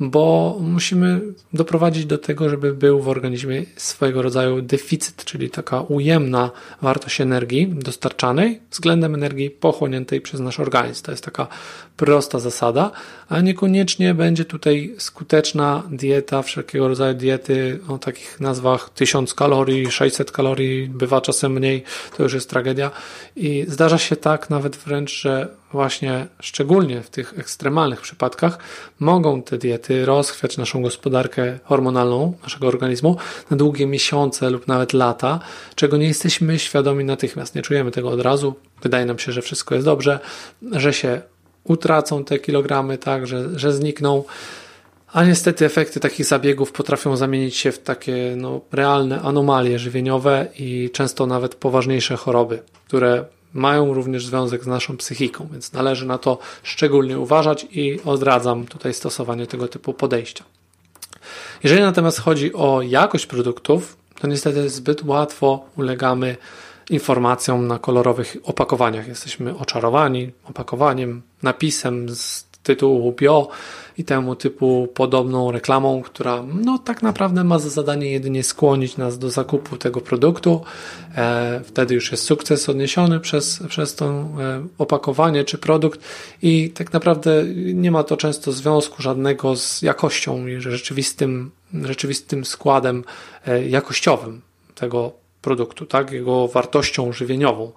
bo 0.00 0.56
musimy 0.60 1.20
doprowadzić 1.52 2.06
do 2.06 2.18
tego, 2.18 2.48
żeby 2.48 2.74
był 2.74 3.00
w 3.02 3.08
organizmie 3.08 3.62
swojego 3.76 4.22
rodzaju 4.22 4.62
deficyt, 4.62 5.24
czyli 5.24 5.50
taka 5.50 5.80
ujemna 5.80 6.50
wartość 6.82 7.20
energii 7.20 7.68
dostarczanej 7.68 8.60
względem 8.70 9.14
energii 9.14 9.50
pochłoniętej 9.50 10.20
przez 10.20 10.40
nasz 10.40 10.60
organizm. 10.60 11.04
To 11.04 11.10
jest 11.10 11.24
taka 11.24 11.46
prosta 11.96 12.38
zasada, 12.38 12.90
a 13.28 13.40
niekoniecznie 13.40 14.14
będzie 14.14 14.44
tutaj 14.44 14.94
skuteczna 14.98 15.82
dieta, 15.90 16.42
wszelkiego 16.42 16.88
rodzaju 16.88 17.14
diety 17.14 17.80
o 17.88 17.98
takich 17.98 18.40
nazwach 18.40 18.90
1000 18.90 19.34
kalorii, 19.34 19.90
600 19.90 20.32
kalorii, 20.32 20.88
bywa 20.88 21.20
czasem 21.20 21.52
mniej, 21.52 21.84
to 22.16 22.22
już 22.22 22.34
jest 22.34 22.50
tragedia 22.50 22.90
i 23.36 23.64
zdarza 23.68 23.98
się 23.98 24.07
się 24.08 24.16
tak 24.16 24.50
nawet 24.50 24.76
wręcz, 24.76 25.20
że 25.20 25.48
właśnie 25.72 26.26
szczególnie 26.40 27.02
w 27.02 27.10
tych 27.10 27.38
ekstremalnych 27.38 28.00
przypadkach 28.00 28.58
mogą 29.00 29.42
te 29.42 29.58
diety 29.58 30.04
rozchwiać 30.04 30.56
naszą 30.56 30.82
gospodarkę 30.82 31.58
hormonalną 31.64 32.32
naszego 32.42 32.66
organizmu 32.68 33.16
na 33.50 33.56
długie 33.56 33.86
miesiące 33.86 34.50
lub 34.50 34.68
nawet 34.68 34.92
lata, 34.92 35.40
czego 35.74 35.96
nie 35.96 36.06
jesteśmy 36.06 36.58
świadomi 36.58 37.04
natychmiast. 37.04 37.54
Nie 37.54 37.62
czujemy 37.62 37.90
tego 37.90 38.08
od 38.08 38.20
razu. 38.20 38.54
Wydaje 38.82 39.06
nam 39.06 39.18
się, 39.18 39.32
że 39.32 39.42
wszystko 39.42 39.74
jest 39.74 39.84
dobrze, 39.84 40.20
że 40.72 40.92
się 40.92 41.22
utracą 41.64 42.24
te 42.24 42.38
kilogramy, 42.38 42.98
tak, 42.98 43.26
że, 43.26 43.58
że 43.58 43.72
znikną. 43.72 44.24
A 45.12 45.24
niestety 45.24 45.64
efekty 45.64 46.00
takich 46.00 46.26
zabiegów 46.26 46.72
potrafią 46.72 47.16
zamienić 47.16 47.56
się 47.56 47.72
w 47.72 47.78
takie 47.78 48.34
no, 48.36 48.60
realne 48.72 49.20
anomalie 49.20 49.78
żywieniowe 49.78 50.46
i 50.58 50.90
często 50.92 51.26
nawet 51.26 51.54
poważniejsze 51.54 52.16
choroby, 52.16 52.62
które 52.86 53.24
mają 53.54 53.94
również 53.94 54.26
związek 54.26 54.64
z 54.64 54.66
naszą 54.66 54.96
psychiką, 54.96 55.48
więc 55.52 55.72
należy 55.72 56.06
na 56.06 56.18
to 56.18 56.38
szczególnie 56.62 57.18
uważać 57.18 57.66
i 57.70 58.00
odradzam 58.04 58.66
tutaj 58.66 58.94
stosowanie 58.94 59.46
tego 59.46 59.68
typu 59.68 59.94
podejścia. 59.94 60.44
Jeżeli 61.62 61.82
natomiast 61.82 62.20
chodzi 62.20 62.54
o 62.54 62.82
jakość 62.82 63.26
produktów, 63.26 63.96
to 64.20 64.26
niestety 64.26 64.68
zbyt 64.68 65.04
łatwo 65.04 65.64
ulegamy 65.76 66.36
informacjom 66.90 67.66
na 67.66 67.78
kolorowych 67.78 68.36
opakowaniach. 68.44 69.08
Jesteśmy 69.08 69.58
oczarowani 69.58 70.32
opakowaniem, 70.44 71.22
napisem 71.42 72.14
z 72.14 72.47
tytułu 72.68 73.12
bio 73.12 73.48
i 73.98 74.04
temu 74.04 74.36
typu 74.36 74.88
podobną 74.94 75.52
reklamą, 75.52 76.02
która 76.02 76.44
no 76.64 76.78
tak 76.78 77.02
naprawdę 77.02 77.44
ma 77.44 77.58
za 77.58 77.68
zadanie 77.68 78.10
jedynie 78.10 78.42
skłonić 78.42 78.96
nas 78.96 79.18
do 79.18 79.30
zakupu 79.30 79.76
tego 79.76 80.00
produktu. 80.00 80.60
E, 81.16 81.60
wtedy 81.64 81.94
już 81.94 82.10
jest 82.10 82.24
sukces 82.24 82.68
odniesiony 82.68 83.20
przez, 83.20 83.62
przez 83.68 83.94
to 83.94 84.06
e, 84.06 84.26
opakowanie 84.78 85.44
czy 85.44 85.58
produkt 85.58 86.00
i 86.42 86.70
tak 86.70 86.92
naprawdę 86.92 87.44
nie 87.74 87.90
ma 87.90 88.02
to 88.02 88.16
często 88.16 88.52
związku 88.52 89.02
żadnego 89.02 89.56
z 89.56 89.82
jakością 89.82 90.46
i 90.46 90.60
rzeczywistym, 90.60 91.50
rzeczywistym 91.84 92.44
składem 92.44 93.04
e, 93.46 93.68
jakościowym 93.68 94.40
tego 94.74 95.12
produktu, 95.42 95.86
tak, 95.86 96.10
jego 96.10 96.48
wartością 96.48 97.12
żywieniową. 97.12 97.72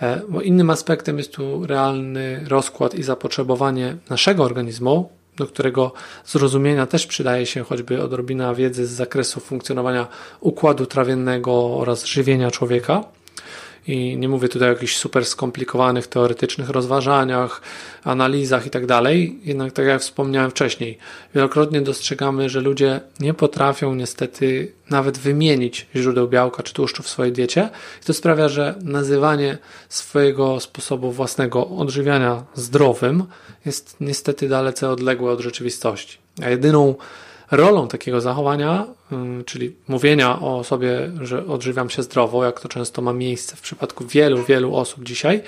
E, 0.00 0.20
bo 0.28 0.40
innym 0.40 0.70
aspektem 0.70 1.18
jest 1.18 1.32
tu 1.32 1.66
realny 1.66 2.44
rozkład 2.48 2.94
i 2.94 3.02
zapotrzebowanie 3.02 3.96
naszego 4.10 4.44
organizmu, 4.44 5.10
do 5.36 5.46
którego 5.46 5.92
zrozumienia 6.24 6.86
też 6.86 7.06
przydaje 7.06 7.46
się 7.46 7.62
choćby 7.62 8.02
odrobina 8.02 8.54
wiedzy 8.54 8.86
z 8.86 8.90
zakresu 8.90 9.40
funkcjonowania 9.40 10.06
układu 10.40 10.86
trawiennego 10.86 11.76
oraz 11.76 12.04
żywienia 12.04 12.50
człowieka. 12.50 13.04
I 13.86 14.16
nie 14.16 14.28
mówię 14.28 14.48
tutaj 14.48 14.68
o 14.68 14.72
jakichś 14.72 14.96
super 14.96 15.26
skomplikowanych 15.26 16.06
teoretycznych 16.06 16.68
rozważaniach, 16.70 17.62
analizach 18.04 18.66
i 18.66 18.70
tak. 18.70 18.82
Jednak, 19.44 19.72
tak 19.72 19.86
jak 19.86 20.00
wspomniałem 20.00 20.50
wcześniej, 20.50 20.98
wielokrotnie 21.34 21.80
dostrzegamy, 21.80 22.48
że 22.48 22.60
ludzie 22.60 23.00
nie 23.20 23.34
potrafią 23.34 23.94
niestety 23.94 24.72
nawet 24.90 25.18
wymienić 25.18 25.86
źródeł 25.96 26.28
białka 26.28 26.62
czy 26.62 26.74
tłuszczu 26.74 27.02
w 27.02 27.08
swojej 27.08 27.32
diecie. 27.32 27.70
I 28.02 28.04
to 28.04 28.14
sprawia, 28.14 28.48
że 28.48 28.74
nazywanie 28.82 29.58
swojego 29.88 30.60
sposobu 30.60 31.12
własnego 31.12 31.68
odżywiania 31.68 32.44
zdrowym 32.54 33.24
jest 33.66 33.96
niestety 34.00 34.48
dalece 34.48 34.88
odległe 34.90 35.32
od 35.32 35.40
rzeczywistości. 35.40 36.18
A 36.42 36.50
jedyną 36.50 36.94
rolą 37.52 37.88
takiego 37.88 38.20
zachowania, 38.20 38.86
y, 39.40 39.44
czyli 39.44 39.76
mówienia 39.88 40.40
o 40.40 40.64
sobie, 40.64 41.10
że 41.20 41.46
odżywiam 41.46 41.90
się 41.90 42.02
zdrowo, 42.02 42.44
jak 42.44 42.60
to 42.60 42.68
często 42.68 43.02
ma 43.02 43.12
miejsce 43.12 43.56
w 43.56 43.60
przypadku 43.60 44.04
wielu, 44.06 44.44
wielu 44.44 44.76
osób 44.76 45.04
dzisiaj, 45.04 45.42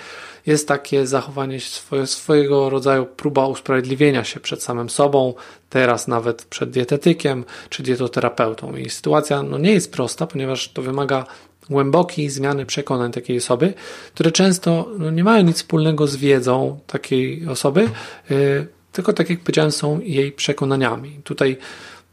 jest 0.46 0.68
takie 0.68 1.06
zachowanie 1.06 1.60
swoje, 1.60 2.06
swojego 2.06 2.70
rodzaju 2.70 3.06
próba 3.06 3.46
usprawiedliwienia 3.46 4.24
się 4.24 4.40
przed 4.40 4.62
samym 4.62 4.90
sobą, 4.90 5.34
teraz 5.70 6.08
nawet 6.08 6.44
przed 6.44 6.70
dietetykiem 6.70 7.44
czy 7.68 7.82
dietoterapeutą. 7.82 8.76
I 8.76 8.90
sytuacja 8.90 9.42
no, 9.42 9.58
nie 9.58 9.72
jest 9.72 9.92
prosta, 9.92 10.26
ponieważ 10.26 10.68
to 10.68 10.82
wymaga 10.82 11.26
głębokiej 11.70 12.30
zmiany 12.30 12.66
przekonań 12.66 13.12
takiej 13.12 13.38
osoby, 13.38 13.74
które 14.14 14.32
często 14.32 14.88
no, 14.98 15.10
nie 15.10 15.24
mają 15.24 15.44
nic 15.44 15.56
wspólnego 15.56 16.06
z 16.06 16.16
wiedzą 16.16 16.78
takiej 16.86 17.46
osoby, 17.48 17.88
yy, 18.30 18.66
tylko 18.92 19.12
tak 19.12 19.30
jak 19.30 19.40
powiedziałem, 19.40 19.72
są 19.72 20.00
jej 20.00 20.32
przekonaniami. 20.32 21.20
Tutaj 21.24 21.56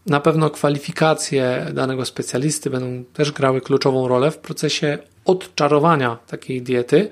na 0.05 0.19
pewno 0.19 0.49
kwalifikacje 0.49 1.67
danego 1.73 2.05
specjalisty 2.05 2.69
będą 2.69 3.03
też 3.13 3.31
grały 3.31 3.61
kluczową 3.61 4.07
rolę 4.07 4.31
w 4.31 4.37
procesie 4.37 4.97
odczarowania 5.25 6.17
takiej 6.27 6.61
diety, 6.61 7.09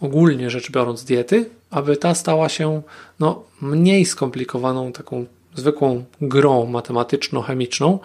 ogólnie 0.00 0.50
rzecz 0.50 0.70
biorąc 0.70 1.04
diety, 1.04 1.50
aby 1.70 1.96
ta 1.96 2.14
stała 2.14 2.48
się 2.48 2.82
no, 3.20 3.44
mniej 3.60 4.04
skomplikowaną, 4.04 4.92
taką 4.92 5.26
zwykłą 5.54 6.04
grą 6.20 6.66
matematyczno-chemiczną, 6.66 7.98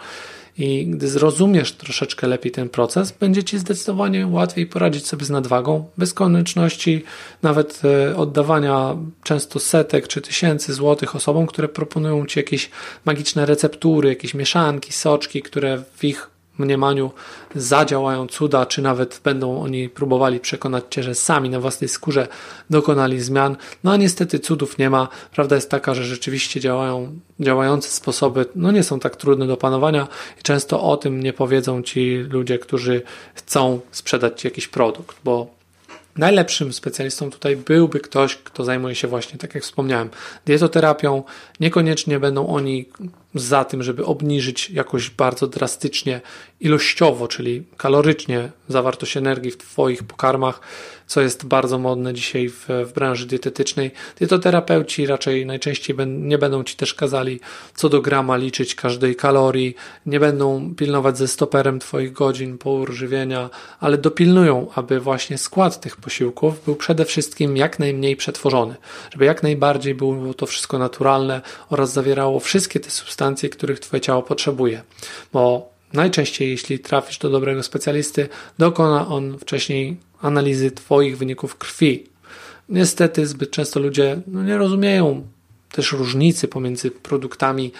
i 0.58 0.86
gdy 0.86 1.08
zrozumiesz 1.08 1.72
troszeczkę 1.72 2.26
lepiej 2.26 2.52
ten 2.52 2.68
proces, 2.68 3.12
będzie 3.12 3.44
ci 3.44 3.58
zdecydowanie 3.58 4.26
łatwiej 4.26 4.66
poradzić 4.66 5.06
sobie 5.06 5.24
z 5.24 5.30
nadwagą, 5.30 5.84
bez 5.98 6.14
konieczności 6.14 7.02
nawet 7.42 7.82
e, 7.84 8.16
oddawania 8.16 8.96
często 9.22 9.58
setek 9.58 10.08
czy 10.08 10.20
tysięcy 10.20 10.74
złotych 10.74 11.16
osobom, 11.16 11.46
które 11.46 11.68
proponują 11.68 12.26
ci 12.26 12.38
jakieś 12.38 12.70
magiczne 13.04 13.46
receptury, 13.46 14.08
jakieś 14.08 14.34
mieszanki, 14.34 14.92
soczki, 14.92 15.42
które 15.42 15.82
w 15.96 16.04
ich 16.04 16.33
mniemaniu 16.58 17.10
zadziałają 17.54 18.26
cuda, 18.26 18.66
czy 18.66 18.82
nawet 18.82 19.20
będą 19.24 19.62
oni 19.62 19.88
próbowali 19.88 20.40
przekonać 20.40 20.84
cię, 20.90 21.02
że 21.02 21.14
sami 21.14 21.50
na 21.50 21.60
własnej 21.60 21.88
skórze 21.88 22.28
dokonali 22.70 23.20
zmian. 23.20 23.56
No 23.84 23.92
a 23.92 23.96
niestety 23.96 24.38
cudów 24.38 24.78
nie 24.78 24.90
ma. 24.90 25.08
Prawda 25.34 25.54
jest 25.54 25.70
taka, 25.70 25.94
że 25.94 26.04
rzeczywiście 26.04 26.60
działają, 26.60 27.18
działające 27.40 27.88
sposoby 27.88 28.46
no 28.54 28.72
nie 28.72 28.82
są 28.82 29.00
tak 29.00 29.16
trudne 29.16 29.46
do 29.46 29.56
panowania 29.56 30.08
i 30.40 30.42
często 30.42 30.82
o 30.82 30.96
tym 30.96 31.22
nie 31.22 31.32
powiedzą 31.32 31.82
ci 31.82 32.16
ludzie, 32.30 32.58
którzy 32.58 33.02
chcą 33.34 33.80
sprzedać 33.90 34.40
ci 34.40 34.46
jakiś 34.46 34.68
produkt, 34.68 35.16
bo 35.24 35.54
Najlepszym 36.16 36.72
specjalistą 36.72 37.30
tutaj 37.30 37.56
byłby 37.56 38.00
ktoś, 38.00 38.36
kto 38.36 38.64
zajmuje 38.64 38.94
się 38.94 39.08
właśnie, 39.08 39.38
tak 39.38 39.54
jak 39.54 39.64
wspomniałem, 39.64 40.10
dietoterapią. 40.46 41.22
Niekoniecznie 41.60 42.20
będą 42.20 42.46
oni 42.46 42.88
za 43.34 43.64
tym, 43.64 43.82
żeby 43.82 44.04
obniżyć 44.04 44.70
jakoś 44.70 45.10
bardzo 45.10 45.46
drastycznie 45.46 46.20
ilościowo, 46.60 47.28
czyli 47.28 47.62
kalorycznie 47.76 48.50
zawartość 48.68 49.16
energii 49.16 49.50
w 49.50 49.56
Twoich 49.56 50.02
pokarmach, 50.02 50.60
co 51.06 51.20
jest 51.20 51.46
bardzo 51.46 51.78
modne 51.78 52.14
dzisiaj 52.14 52.48
w, 52.48 52.66
w 52.86 52.92
branży 52.92 53.26
dietetycznej. 53.26 53.90
Dietoterapeuci 54.18 55.06
raczej 55.06 55.46
najczęściej 55.46 55.96
ben, 55.96 56.28
nie 56.28 56.38
będą 56.38 56.64
Ci 56.64 56.76
też 56.76 56.94
kazali 56.94 57.40
co 57.74 57.88
do 57.88 58.00
grama 58.00 58.36
liczyć 58.36 58.74
każdej 58.74 59.16
kalorii, 59.16 59.74
nie 60.06 60.20
będą 60.20 60.74
pilnować 60.74 61.18
ze 61.18 61.28
stoperem 61.28 61.78
Twoich 61.78 62.12
godzin 62.12 62.58
po 62.58 62.92
żywienia, 62.92 63.50
ale 63.80 63.98
dopilnują, 63.98 64.66
aby 64.74 65.00
właśnie 65.00 65.38
skład 65.38 65.80
tych 65.80 65.96
posiłków 65.96 66.64
był 66.64 66.76
przede 66.76 67.04
wszystkim 67.04 67.56
jak 67.56 67.78
najmniej 67.78 68.16
przetworzony, 68.16 68.74
żeby 69.12 69.24
jak 69.24 69.42
najbardziej 69.42 69.94
było 69.94 70.34
to 70.34 70.46
wszystko 70.46 70.78
naturalne 70.78 71.40
oraz 71.70 71.92
zawierało 71.92 72.40
wszystkie 72.40 72.80
te 72.80 72.90
substancje, 72.90 73.23
których 73.32 73.80
Twoje 73.80 74.00
ciało 74.00 74.22
potrzebuje. 74.22 74.82
Bo 75.32 75.70
najczęściej, 75.92 76.50
jeśli 76.50 76.78
trafisz 76.78 77.18
do 77.18 77.30
dobrego 77.30 77.62
specjalisty, 77.62 78.28
dokona 78.58 79.08
on 79.08 79.38
wcześniej 79.38 79.96
analizy 80.22 80.70
Twoich 80.70 81.18
wyników 81.18 81.56
krwi. 81.56 82.04
Niestety, 82.68 83.26
zbyt 83.26 83.50
często 83.50 83.80
ludzie 83.80 84.20
no, 84.26 84.42
nie 84.42 84.58
rozumieją 84.58 85.26
też 85.72 85.92
różnicy 85.92 86.48
pomiędzy 86.48 86.90
produktami 86.90 87.72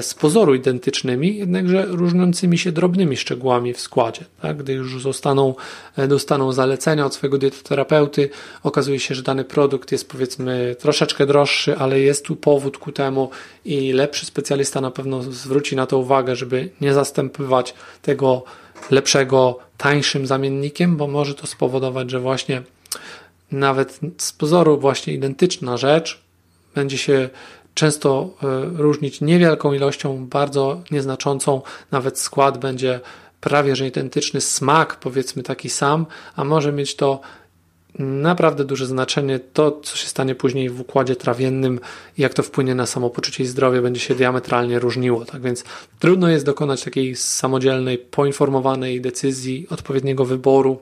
z 0.00 0.14
pozoru 0.14 0.54
identycznymi, 0.54 1.36
jednakże 1.36 1.86
różniącymi 1.86 2.58
się 2.58 2.72
drobnymi 2.72 3.16
szczegółami 3.16 3.74
w 3.74 3.80
składzie. 3.80 4.24
Tak? 4.42 4.56
Gdy 4.56 4.72
już 4.72 5.02
zostaną, 5.02 5.54
dostaną 6.08 6.52
zalecenia 6.52 7.06
od 7.06 7.14
swojego 7.14 7.38
dietoterapeuty, 7.38 8.30
okazuje 8.62 9.00
się, 9.00 9.14
że 9.14 9.22
dany 9.22 9.44
produkt 9.44 9.92
jest 9.92 10.08
powiedzmy 10.08 10.76
troszeczkę 10.78 11.26
droższy, 11.26 11.76
ale 11.76 12.00
jest 12.00 12.24
tu 12.24 12.36
powód 12.36 12.78
ku 12.78 12.92
temu 12.92 13.30
i 13.64 13.92
lepszy 13.92 14.26
specjalista 14.26 14.80
na 14.80 14.90
pewno 14.90 15.22
zwróci 15.22 15.76
na 15.76 15.86
to 15.86 15.98
uwagę, 15.98 16.36
żeby 16.36 16.68
nie 16.80 16.94
zastępować 16.94 17.74
tego 18.02 18.44
lepszego, 18.90 19.58
tańszym 19.76 20.26
zamiennikiem, 20.26 20.96
bo 20.96 21.06
może 21.06 21.34
to 21.34 21.46
spowodować, 21.46 22.10
że 22.10 22.20
właśnie 22.20 22.62
nawet 23.52 24.00
z 24.18 24.32
pozoru 24.32 24.78
właśnie 24.78 25.14
identyczna 25.14 25.76
rzecz 25.76 26.20
będzie 26.74 26.98
się 26.98 27.28
często 27.76 28.30
e, 28.42 28.46
różnić 28.82 29.20
niewielką 29.20 29.72
ilością, 29.72 30.26
bardzo 30.26 30.82
nieznaczącą, 30.90 31.62
nawet 31.90 32.18
skład 32.18 32.58
będzie 32.58 33.00
prawie 33.40 33.76
że 33.76 33.86
identyczny, 33.86 34.40
smak 34.40 34.96
powiedzmy 34.96 35.42
taki 35.42 35.68
sam, 35.70 36.06
a 36.36 36.44
może 36.44 36.72
mieć 36.72 36.96
to 36.96 37.20
naprawdę 37.98 38.64
duże 38.64 38.86
znaczenie 38.86 39.38
to, 39.38 39.80
co 39.82 39.96
się 39.96 40.06
stanie 40.06 40.34
później 40.34 40.70
w 40.70 40.80
układzie 40.80 41.16
trawiennym 41.16 41.80
jak 42.18 42.34
to 42.34 42.42
wpłynie 42.42 42.74
na 42.74 42.86
samopoczucie 42.86 43.44
i 43.44 43.46
zdrowie, 43.46 43.82
będzie 43.82 44.00
się 44.00 44.14
diametralnie 44.14 44.78
różniło. 44.78 45.24
Tak 45.24 45.42
więc 45.42 45.64
trudno 45.98 46.28
jest 46.28 46.44
dokonać 46.44 46.84
takiej 46.84 47.16
samodzielnej, 47.16 47.98
poinformowanej 47.98 49.00
decyzji, 49.00 49.66
odpowiedniego 49.70 50.24
wyboru, 50.24 50.78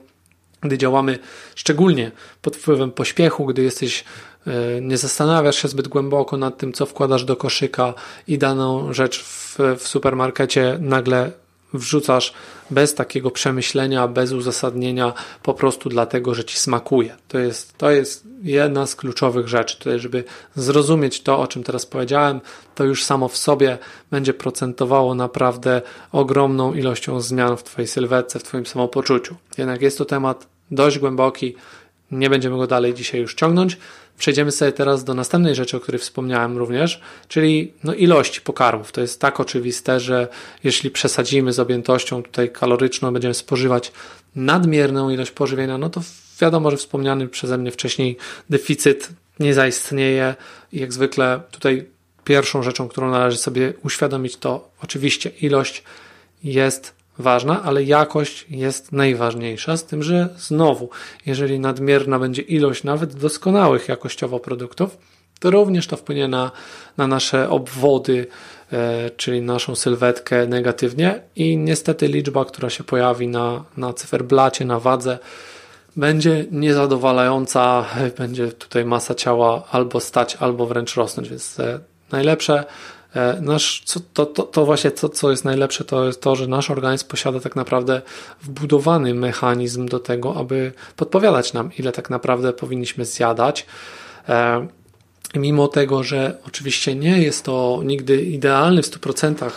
gdy 0.61 0.77
działamy 0.77 1.19
szczególnie 1.55 2.11
pod 2.41 2.55
wpływem 2.55 2.91
pośpiechu, 2.91 3.45
gdy 3.45 3.63
jesteś 3.63 4.03
nie 4.81 4.97
zastanawiasz 4.97 5.55
się 5.55 5.67
zbyt 5.67 5.87
głęboko 5.87 6.37
nad 6.37 6.57
tym, 6.57 6.73
co 6.73 6.85
wkładasz 6.85 7.23
do 7.23 7.35
koszyka 7.35 7.93
i 8.27 8.37
daną 8.37 8.93
rzecz 8.93 9.23
w, 9.23 9.59
w 9.77 9.87
supermarkecie 9.87 10.77
nagle 10.81 11.31
wrzucasz 11.73 12.33
bez 12.69 12.95
takiego 12.95 13.31
przemyślenia, 13.31 14.07
bez 14.07 14.31
uzasadnienia, 14.31 15.13
po 15.43 15.53
prostu 15.53 15.89
dlatego, 15.89 16.33
że 16.33 16.43
ci 16.43 16.57
smakuje. 16.57 17.15
To 17.27 17.39
jest, 17.39 17.77
to 17.77 17.91
jest 17.91 18.23
jedna 18.43 18.85
z 18.85 18.95
kluczowych 18.95 19.47
rzeczy. 19.47 19.77
Tutaj, 19.77 19.99
żeby 19.99 20.23
zrozumieć 20.55 21.21
to, 21.21 21.39
o 21.39 21.47
czym 21.47 21.63
teraz 21.63 21.85
powiedziałem, 21.85 22.41
to 22.75 22.83
już 22.83 23.03
samo 23.03 23.27
w 23.27 23.37
sobie 23.37 23.77
będzie 24.11 24.33
procentowało 24.33 25.15
naprawdę 25.15 25.81
ogromną 26.11 26.73
ilością 26.73 27.21
zmian 27.21 27.57
w 27.57 27.63
Twojej 27.63 27.87
sylwetce, 27.87 28.39
w 28.39 28.43
Twoim 28.43 28.65
samopoczuciu. 28.65 29.35
Jednak 29.57 29.81
jest 29.81 29.97
to 29.97 30.05
temat 30.05 30.47
dość 30.71 30.99
głęboki, 30.99 31.55
nie 32.19 32.29
będziemy 32.29 32.57
go 32.57 32.67
dalej 32.67 32.93
dzisiaj 32.93 33.21
już 33.21 33.35
ciągnąć. 33.35 33.77
przejdziemy 34.17 34.51
sobie 34.51 34.71
teraz 34.71 35.03
do 35.03 35.13
następnej 35.13 35.55
rzeczy, 35.55 35.77
o 35.77 35.79
której 35.79 35.99
wspomniałem 35.99 36.57
również, 36.57 37.01
czyli 37.27 37.73
no, 37.83 37.93
ilość 37.93 38.39
pokarmów. 38.39 38.91
To 38.91 39.01
jest 39.01 39.21
tak 39.21 39.39
oczywiste, 39.39 39.99
że 39.99 40.27
jeśli 40.63 40.91
przesadzimy 40.91 41.53
z 41.53 41.59
objętością 41.59 42.23
tutaj 42.23 42.51
kaloryczną, 42.51 43.13
będziemy 43.13 43.33
spożywać 43.33 43.91
nadmierną 44.35 45.09
ilość 45.09 45.31
pożywienia, 45.31 45.77
no 45.77 45.89
to 45.89 46.01
wiadomo, 46.41 46.71
że 46.71 46.77
wspomniany 46.77 47.27
przeze 47.27 47.57
mnie 47.57 47.71
wcześniej 47.71 48.17
deficyt 48.49 49.09
nie 49.39 49.53
zaistnieje 49.53 50.35
i 50.73 50.79
jak 50.79 50.93
zwykle 50.93 51.41
tutaj 51.51 51.85
pierwszą 52.23 52.63
rzeczą, 52.63 52.87
którą 52.87 53.11
należy 53.11 53.37
sobie 53.37 53.73
uświadomić, 53.83 54.37
to 54.37 54.69
oczywiście 54.83 55.31
ilość 55.41 55.83
jest 56.43 56.94
ważna, 57.19 57.63
ale 57.63 57.83
jakość 57.83 58.45
jest 58.49 58.91
najważniejsza, 58.91 59.77
z 59.77 59.85
tym, 59.85 60.03
że 60.03 60.29
znowu, 60.37 60.89
jeżeli 61.25 61.59
nadmierna 61.59 62.19
będzie 62.19 62.41
ilość 62.41 62.83
nawet 62.83 63.15
doskonałych 63.15 63.87
jakościowo 63.87 64.39
produktów, 64.39 64.97
to 65.39 65.51
również 65.51 65.87
to 65.87 65.97
wpłynie 65.97 66.27
na, 66.27 66.51
na 66.97 67.07
nasze 67.07 67.49
obwody, 67.49 68.27
e, 68.71 69.09
czyli 69.09 69.41
naszą 69.41 69.75
sylwetkę 69.75 70.47
negatywnie 70.47 71.21
i 71.35 71.57
niestety 71.57 72.07
liczba, 72.07 72.45
która 72.45 72.69
się 72.69 72.83
pojawi 72.83 73.27
na, 73.27 73.63
na 73.77 73.93
cyferblacie, 73.93 74.65
na 74.65 74.79
wadze, 74.79 75.19
będzie 75.95 76.45
niezadowalająca, 76.51 77.85
będzie 78.17 78.47
tutaj 78.47 78.85
masa 78.85 79.15
ciała 79.15 79.63
albo 79.71 79.99
stać, 79.99 80.35
albo 80.39 80.65
wręcz 80.65 80.95
rosnąć, 80.95 81.29
więc 81.29 81.57
najlepsze 82.11 82.63
nasz, 83.41 83.81
co, 83.85 83.99
to, 84.13 84.25
to, 84.25 84.43
to 84.43 84.65
właśnie 84.65 84.91
to, 84.91 85.09
co 85.09 85.31
jest 85.31 85.45
najlepsze, 85.45 85.83
to 85.83 86.05
jest 86.05 86.21
to, 86.21 86.35
że 86.35 86.47
nasz 86.47 86.71
organizm 86.71 87.07
posiada 87.07 87.39
tak 87.39 87.55
naprawdę 87.55 88.01
wbudowany 88.41 89.13
mechanizm 89.13 89.85
do 89.85 89.99
tego, 89.99 90.35
aby 90.35 90.71
podpowiadać 90.95 91.53
nam, 91.53 91.69
ile 91.79 91.91
tak 91.91 92.09
naprawdę 92.09 92.53
powinniśmy 92.53 93.05
zjadać. 93.05 93.65
E, 94.29 94.67
mimo 95.35 95.67
tego, 95.67 96.03
że 96.03 96.37
oczywiście 96.47 96.95
nie 96.95 97.21
jest 97.21 97.45
to 97.45 97.81
nigdy 97.85 98.21
idealny 98.21 98.83
w 98.83 98.85
100% 98.85 99.49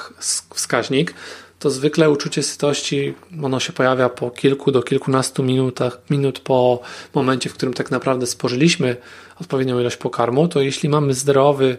wskaźnik, 0.54 1.14
to 1.58 1.70
zwykle 1.70 2.10
uczucie 2.10 2.42
sytości 2.42 3.14
ono 3.42 3.60
się 3.60 3.72
pojawia 3.72 4.08
po 4.08 4.30
kilku 4.30 4.72
do 4.72 4.82
kilkunastu 4.82 5.42
minutach, 5.42 6.00
minut 6.10 6.40
po 6.40 6.80
momencie, 7.14 7.50
w 7.50 7.54
którym 7.54 7.74
tak 7.74 7.90
naprawdę 7.90 8.26
spożyliśmy 8.26 8.96
odpowiednią 9.40 9.80
ilość 9.80 9.96
pokarmu, 9.96 10.48
to 10.48 10.60
jeśli 10.60 10.88
mamy 10.88 11.14
zdrowy 11.14 11.78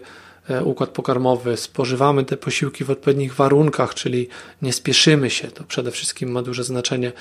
układ 0.64 0.90
pokarmowy, 0.90 1.56
spożywamy 1.56 2.24
te 2.24 2.36
posiłki 2.36 2.84
w 2.84 2.90
odpowiednich 2.90 3.34
warunkach, 3.34 3.94
czyli 3.94 4.28
nie 4.62 4.72
spieszymy 4.72 5.30
się, 5.30 5.48
to 5.48 5.64
przede 5.64 5.90
wszystkim 5.90 6.30
ma 6.30 6.42
duże 6.42 6.64
znaczenie. 6.64 7.12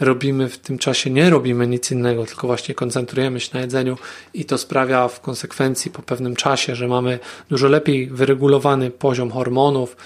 Robimy 0.00 0.48
w 0.48 0.58
tym 0.58 0.78
czasie, 0.78 1.10
nie 1.10 1.30
robimy 1.30 1.66
nic 1.66 1.90
innego, 1.90 2.26
tylko 2.26 2.46
właśnie 2.46 2.74
koncentrujemy 2.74 3.40
się 3.40 3.50
na 3.54 3.60
jedzeniu 3.60 3.98
i 4.34 4.44
to 4.44 4.58
sprawia 4.58 5.08
w 5.08 5.20
konsekwencji 5.20 5.90
po 5.90 6.02
pewnym 6.02 6.36
czasie, 6.36 6.76
że 6.76 6.88
mamy 6.88 7.18
dużo 7.50 7.68
lepiej 7.68 8.06
wyregulowany 8.06 8.90
poziom 8.90 9.30
hormonów, 9.30 9.96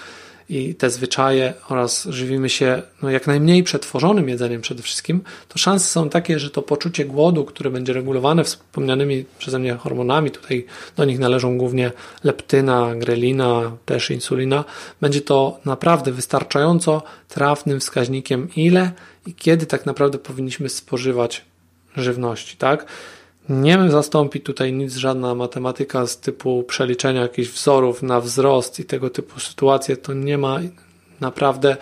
i 0.49 0.75
te 0.75 0.89
zwyczaje 0.89 1.53
oraz 1.69 2.05
żywimy 2.05 2.49
się 2.49 2.81
no, 3.01 3.09
jak 3.09 3.27
najmniej 3.27 3.63
przetworzonym 3.63 4.29
jedzeniem 4.29 4.61
przede 4.61 4.83
wszystkim, 4.83 5.21
to 5.47 5.59
szanse 5.59 5.89
są 5.89 6.09
takie, 6.09 6.39
że 6.39 6.49
to 6.49 6.61
poczucie 6.61 7.05
głodu, 7.05 7.45
które 7.45 7.69
będzie 7.69 7.93
regulowane 7.93 8.43
wspomnianymi 8.43 9.25
przeze 9.37 9.59
mnie 9.59 9.73
hormonami, 9.73 10.31
tutaj 10.31 10.65
do 10.97 11.05
nich 11.05 11.19
należą 11.19 11.57
głównie 11.57 11.91
leptyna, 12.23 12.95
grelina, 12.95 13.71
też 13.85 14.11
insulina, 14.11 14.63
będzie 15.01 15.21
to 15.21 15.59
naprawdę 15.65 16.11
wystarczająco 16.11 17.03
trafnym 17.27 17.79
wskaźnikiem, 17.79 18.47
ile 18.55 18.91
i 19.27 19.33
kiedy 19.33 19.65
tak 19.65 19.85
naprawdę 19.85 20.17
powinniśmy 20.17 20.69
spożywać 20.69 21.45
żywności, 21.97 22.57
tak? 22.57 22.85
Nie 23.49 23.91
zastąpi 23.91 24.41
tutaj 24.41 24.73
nic 24.73 24.95
żadna 24.95 25.35
matematyka 25.35 26.07
z 26.07 26.17
typu 26.17 26.63
przeliczenia 26.63 27.21
jakichś 27.21 27.49
wzorów 27.49 28.03
na 28.03 28.21
wzrost 28.21 28.79
i 28.79 28.85
tego 28.85 29.09
typu 29.09 29.39
sytuacje. 29.39 29.97
To 29.97 30.13
nie 30.13 30.37
ma 30.37 30.59
naprawdę 31.19 31.77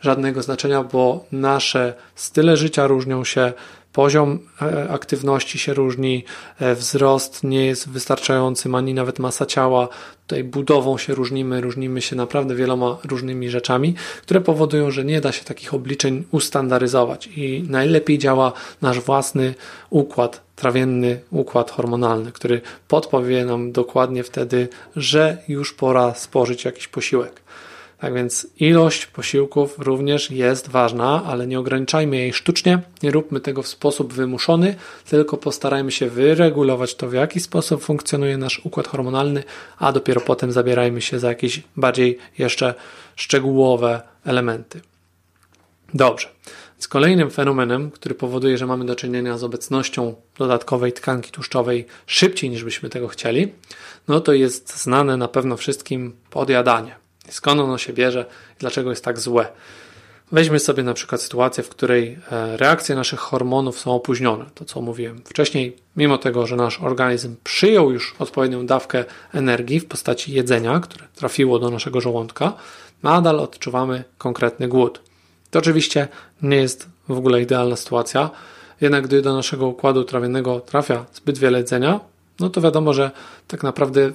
żadnego 0.00 0.42
znaczenia, 0.42 0.82
bo 0.82 1.24
nasze 1.32 1.94
style 2.14 2.56
życia 2.56 2.86
różnią 2.86 3.24
się, 3.24 3.52
poziom 3.92 4.38
e, 4.62 4.90
aktywności 4.90 5.58
się 5.58 5.74
różni, 5.74 6.24
e, 6.60 6.74
wzrost 6.74 7.44
nie 7.44 7.66
jest 7.66 7.88
wystarczający, 7.88 8.68
ani 8.74 8.94
nawet 8.94 9.18
masa 9.18 9.46
ciała. 9.46 9.88
Tutaj 10.26 10.44
budową 10.44 10.98
się 10.98 11.14
różnimy, 11.14 11.60
różnimy 11.60 12.02
się 12.02 12.16
naprawdę 12.16 12.54
wieloma 12.54 12.98
różnymi 13.04 13.50
rzeczami, 13.50 13.94
które 14.22 14.40
powodują, 14.40 14.90
że 14.90 15.04
nie 15.04 15.20
da 15.20 15.32
się 15.32 15.44
takich 15.44 15.74
obliczeń 15.74 16.24
ustandaryzować 16.30 17.26
i 17.26 17.64
najlepiej 17.68 18.18
działa 18.18 18.52
nasz 18.82 19.00
własny 19.00 19.54
układ 19.90 20.40
trawienny, 20.56 21.20
układ 21.30 21.70
hormonalny, 21.70 22.32
który 22.32 22.60
podpowie 22.88 23.44
nam 23.44 23.72
dokładnie 23.72 24.24
wtedy, 24.24 24.68
że 24.96 25.38
już 25.48 25.74
pora 25.74 26.14
spożyć 26.14 26.64
jakiś 26.64 26.88
posiłek. 26.88 27.42
Tak 28.02 28.14
więc 28.14 28.46
ilość 28.60 29.06
posiłków 29.06 29.74
również 29.78 30.30
jest 30.30 30.68
ważna, 30.68 31.22
ale 31.26 31.46
nie 31.46 31.58
ograniczajmy 31.58 32.16
jej 32.16 32.32
sztucznie, 32.32 32.82
nie 33.02 33.10
róbmy 33.10 33.40
tego 33.40 33.62
w 33.62 33.68
sposób 33.68 34.12
wymuszony, 34.12 34.74
tylko 35.10 35.36
postarajmy 35.36 35.92
się 35.92 36.10
wyregulować 36.10 36.94
to, 36.94 37.08
w 37.08 37.12
jaki 37.12 37.40
sposób 37.40 37.82
funkcjonuje 37.82 38.38
nasz 38.38 38.60
układ 38.64 38.88
hormonalny, 38.88 39.44
a 39.78 39.92
dopiero 39.92 40.20
potem 40.20 40.52
zabierajmy 40.52 41.00
się 41.00 41.18
za 41.18 41.28
jakieś 41.28 41.62
bardziej 41.76 42.18
jeszcze 42.38 42.74
szczegółowe 43.16 44.00
elementy. 44.24 44.80
Dobrze. 45.94 46.28
Z 46.78 46.88
kolejnym 46.88 47.30
fenomenem, 47.30 47.90
który 47.90 48.14
powoduje, 48.14 48.58
że 48.58 48.66
mamy 48.66 48.84
do 48.84 48.96
czynienia 48.96 49.38
z 49.38 49.44
obecnością 49.44 50.14
dodatkowej 50.38 50.92
tkanki 50.92 51.30
tłuszczowej 51.30 51.86
szybciej 52.06 52.50
niż 52.50 52.64
byśmy 52.64 52.88
tego 52.88 53.08
chcieli, 53.08 53.52
no 54.08 54.20
to 54.20 54.32
jest 54.32 54.82
znane 54.82 55.16
na 55.16 55.28
pewno 55.28 55.56
wszystkim 55.56 56.12
podjadanie. 56.30 57.01
Skąd 57.32 57.60
ono 57.60 57.78
się 57.78 57.92
bierze 57.92 58.26
dlaczego 58.58 58.90
jest 58.90 59.04
tak 59.04 59.20
złe? 59.20 59.46
Weźmy 60.32 60.58
sobie 60.58 60.82
na 60.82 60.94
przykład 60.94 61.22
sytuację, 61.22 61.64
w 61.64 61.68
której 61.68 62.18
e, 62.30 62.56
reakcje 62.56 62.94
naszych 62.94 63.18
hormonów 63.20 63.78
są 63.78 63.92
opóźnione. 63.92 64.44
To, 64.54 64.64
co 64.64 64.80
mówiłem 64.80 65.22
wcześniej, 65.24 65.76
mimo 65.96 66.18
tego, 66.18 66.46
że 66.46 66.56
nasz 66.56 66.80
organizm 66.80 67.36
przyjął 67.44 67.90
już 67.90 68.14
odpowiednią 68.18 68.66
dawkę 68.66 69.04
energii 69.34 69.80
w 69.80 69.86
postaci 69.86 70.32
jedzenia, 70.32 70.80
które 70.80 71.04
trafiło 71.14 71.58
do 71.58 71.70
naszego 71.70 72.00
żołądka, 72.00 72.52
nadal 73.02 73.40
odczuwamy 73.40 74.04
konkretny 74.18 74.68
głód. 74.68 75.00
To 75.50 75.58
oczywiście 75.58 76.08
nie 76.42 76.56
jest 76.56 76.88
w 77.08 77.18
ogóle 77.18 77.42
idealna 77.42 77.76
sytuacja, 77.76 78.30
jednak 78.80 79.04
gdy 79.06 79.22
do 79.22 79.34
naszego 79.34 79.66
układu 79.66 80.04
trawiennego 80.04 80.60
trafia 80.60 81.04
zbyt 81.14 81.38
wiele 81.38 81.58
jedzenia, 81.58 82.00
no 82.40 82.50
to 82.50 82.60
wiadomo, 82.60 82.94
że 82.94 83.10
tak 83.48 83.62
naprawdę 83.62 84.12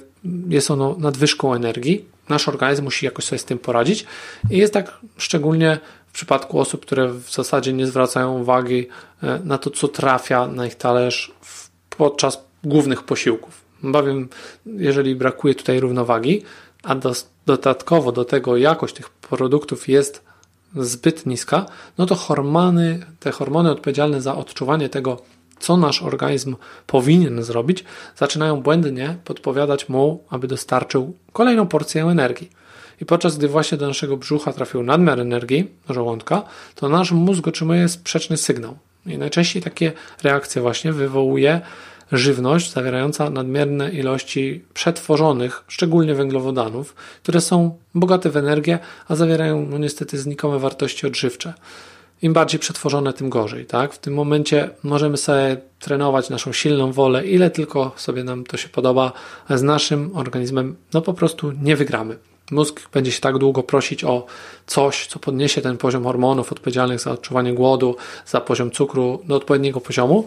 jest 0.48 0.70
ono 0.70 0.96
nadwyżką 0.98 1.54
energii. 1.54 2.04
Nasz 2.28 2.48
organizm 2.48 2.84
musi 2.84 3.06
jakoś 3.06 3.24
sobie 3.24 3.38
z 3.38 3.44
tym 3.44 3.58
poradzić 3.58 4.06
i 4.50 4.58
jest 4.58 4.72
tak 4.72 4.98
szczególnie 5.16 5.78
w 6.06 6.12
przypadku 6.12 6.60
osób, 6.60 6.86
które 6.86 7.08
w 7.08 7.30
zasadzie 7.30 7.72
nie 7.72 7.86
zwracają 7.86 8.38
uwagi 8.38 8.86
e, 9.22 9.40
na 9.44 9.58
to, 9.58 9.70
co 9.70 9.88
trafia 9.88 10.46
na 10.46 10.66
ich 10.66 10.74
talerz 10.74 11.32
podczas 11.90 12.44
głównych 12.64 13.02
posiłków. 13.02 13.60
Bowiem, 13.82 14.28
jeżeli 14.66 15.14
brakuje 15.14 15.54
tutaj 15.54 15.80
równowagi, 15.80 16.42
a 16.82 16.94
dodatkowo 17.46 18.12
do 18.12 18.24
tego 18.24 18.56
jakość 18.56 18.94
tych 18.94 19.10
produktów 19.10 19.88
jest 19.88 20.24
zbyt 20.76 21.26
niska, 21.26 21.66
no 21.98 22.06
to 22.06 22.14
hormony, 22.14 23.06
te 23.20 23.30
hormony 23.30 23.70
odpowiedzialne 23.70 24.22
za 24.22 24.34
odczuwanie 24.34 24.88
tego, 24.88 25.22
co 25.60 25.76
nasz 25.76 26.02
organizm 26.02 26.56
powinien 26.86 27.42
zrobić, 27.42 27.84
zaczynają 28.16 28.60
błędnie 28.60 29.16
podpowiadać 29.24 29.88
mu, 29.88 30.24
aby 30.30 30.48
dostarczył 30.48 31.14
kolejną 31.32 31.66
porcję 31.66 32.04
energii. 32.04 32.50
I 33.00 33.06
podczas 33.06 33.38
gdy 33.38 33.48
właśnie 33.48 33.78
do 33.78 33.86
naszego 33.86 34.16
brzucha 34.16 34.52
trafił 34.52 34.82
nadmiar 34.82 35.20
energii, 35.20 35.68
żołądka, 35.90 36.42
to 36.74 36.88
nasz 36.88 37.12
mózg 37.12 37.48
otrzymuje 37.48 37.88
sprzeczny 37.88 38.36
sygnał. 38.36 38.78
I 39.06 39.18
najczęściej 39.18 39.62
takie 39.62 39.92
reakcje 40.22 40.62
właśnie 40.62 40.92
wywołuje 40.92 41.60
żywność 42.12 42.72
zawierająca 42.72 43.30
nadmierne 43.30 43.90
ilości 43.90 44.64
przetworzonych, 44.74 45.64
szczególnie 45.68 46.14
węglowodanów, 46.14 46.94
które 47.22 47.40
są 47.40 47.78
bogate 47.94 48.30
w 48.30 48.36
energię, 48.36 48.78
a 49.08 49.16
zawierają 49.16 49.66
no 49.70 49.78
niestety 49.78 50.18
znikome 50.18 50.58
wartości 50.58 51.06
odżywcze. 51.06 51.54
Im 52.22 52.32
bardziej 52.32 52.60
przetworzone, 52.60 53.12
tym 53.12 53.30
gorzej. 53.30 53.66
Tak? 53.66 53.92
W 53.92 53.98
tym 53.98 54.14
momencie 54.14 54.70
możemy 54.82 55.16
sobie 55.16 55.56
trenować 55.78 56.30
naszą 56.30 56.52
silną 56.52 56.92
wolę, 56.92 57.26
ile 57.26 57.50
tylko 57.50 57.92
sobie 57.96 58.24
nam 58.24 58.44
to 58.44 58.56
się 58.56 58.68
podoba, 58.68 59.12
a 59.48 59.56
z 59.56 59.62
naszym 59.62 60.10
organizmem 60.14 60.76
no 60.94 61.02
po 61.02 61.14
prostu 61.14 61.52
nie 61.62 61.76
wygramy. 61.76 62.18
Mózg 62.50 62.88
będzie 62.92 63.12
się 63.12 63.20
tak 63.20 63.38
długo 63.38 63.62
prosić 63.62 64.04
o 64.04 64.26
coś, 64.66 65.06
co 65.06 65.18
podniesie 65.18 65.60
ten 65.60 65.76
poziom 65.76 66.04
hormonów 66.04 66.52
odpowiedzialnych 66.52 67.00
za 67.00 67.10
odczuwanie 67.10 67.54
głodu, 67.54 67.96
za 68.26 68.40
poziom 68.40 68.70
cukru 68.70 69.22
do 69.24 69.36
odpowiedniego 69.36 69.80
poziomu, 69.80 70.24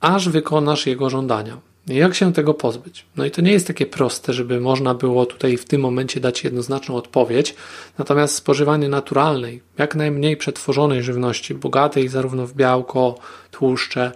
aż 0.00 0.28
wykonasz 0.28 0.86
jego 0.86 1.10
żądania. 1.10 1.73
Jak 1.86 2.14
się 2.14 2.32
tego 2.32 2.54
pozbyć? 2.54 3.06
No 3.16 3.24
i 3.24 3.30
to 3.30 3.42
nie 3.42 3.52
jest 3.52 3.66
takie 3.66 3.86
proste, 3.86 4.32
żeby 4.32 4.60
można 4.60 4.94
było 4.94 5.26
tutaj 5.26 5.56
w 5.56 5.64
tym 5.64 5.80
momencie 5.80 6.20
dać 6.20 6.44
jednoznaczną 6.44 6.96
odpowiedź. 6.96 7.54
Natomiast 7.98 8.34
spożywanie 8.34 8.88
naturalnej, 8.88 9.62
jak 9.78 9.94
najmniej 9.94 10.36
przetworzonej 10.36 11.02
żywności, 11.02 11.54
bogatej 11.54 12.08
zarówno 12.08 12.46
w 12.46 12.54
białko, 12.54 13.18
tłuszcze, 13.50 14.12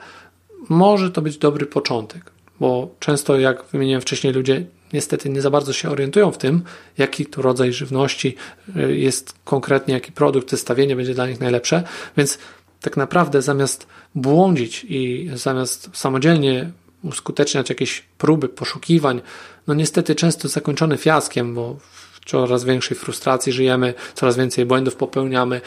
może 0.69 1.11
to 1.11 1.23
być 1.23 1.39
dobry 1.39 1.67
początek. 1.67 2.31
bo 2.61 2.95
często, 2.99 3.39
jak 3.39 3.65
wymieniłem 3.73 4.01
wcześniej, 4.01 4.33
ludzie 4.33 4.65
niestety 4.93 5.31
nie 5.31 5.43
za 5.43 5.51
bardzo 5.51 5.73
się 5.73 5.91
orientują 5.91 6.31
w 6.31 6.39
tym, 6.39 6.63
jaki 6.99 7.27
to 7.27 7.43
rodzaj 7.43 7.73
żywności 7.73 8.35
y, 8.77 8.97
jest 8.97 9.35
konkretnie, 9.45 9.95
jaki 9.95 10.13
produkt, 10.13 10.51
zestawienie 10.51 10.97
będzie 10.97 11.15
dla 11.15 11.27
nich 11.27 11.41
najlepsze, 11.41 11.83
więc 12.17 12.39
tak 12.81 12.97
naprawdę 12.97 13.43
zamiast 13.43 13.87
błądzić 14.15 14.87
i 14.89 15.31
zamiast 15.35 15.91
samodzielnie 15.93 16.71
uskuteczniać 17.03 17.69
jakieś 17.69 18.05
próby 18.19 18.49
poszukiwań, 18.49 19.21
no 19.67 19.75
niestety 19.75 20.15
często 20.15 20.49
zakończone 20.49 20.97
fiaskiem, 20.97 21.55
bo 21.55 21.77
w 21.81 22.21
coraz 22.27 22.65
większej 22.65 22.97
frustracji 22.97 23.53
żyjemy, 23.53 23.95
coraz 24.15 24.37
więcej 24.37 24.67
błędów 24.67 24.97
popełniamy, 24.97 25.61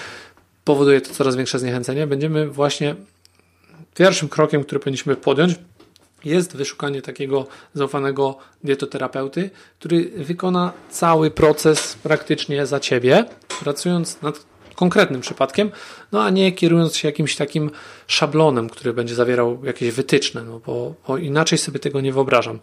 powoduje 0.64 1.02
to 1.02 1.14
coraz 1.14 1.36
większe 1.36 1.60
zniechęcenie, 1.60 2.08
będziemy 2.08 2.48
właśnie 2.48 2.96
pierwszym 3.96 4.30
krokiem, 4.30 4.64
który 4.64 4.80
powinniśmy 4.80 5.16
podjąć, 5.16 5.56
jest 6.26 6.56
wyszukanie 6.56 7.02
takiego 7.02 7.48
zaufanego 7.74 8.38
dietoterapeuty, 8.64 9.50
który 9.80 10.12
wykona 10.18 10.74
cały 10.90 11.32
proces 11.32 11.96
praktycznie 12.04 12.66
za 12.66 12.80
ciebie, 12.80 13.26
pracując 13.60 14.22
nad 14.22 14.51
konkretnym 14.76 15.22
przypadkiem, 15.22 15.72
no 16.12 16.24
a 16.24 16.30
nie 16.30 16.52
kierując 16.52 16.96
się 16.96 17.08
jakimś 17.08 17.36
takim 17.36 17.72
szablonem, 18.08 18.70
który 18.70 18.94
będzie 18.94 19.16
zawierał 19.16 19.66
jakieś 19.66 19.92
wytyczne, 19.92 20.44
no 20.44 20.60
bo, 20.66 20.94
bo 21.08 21.18
inaczej 21.18 21.58
sobie 21.58 21.80
tego 21.80 22.02
nie 22.02 22.14
wyobrażam. 22.14 22.60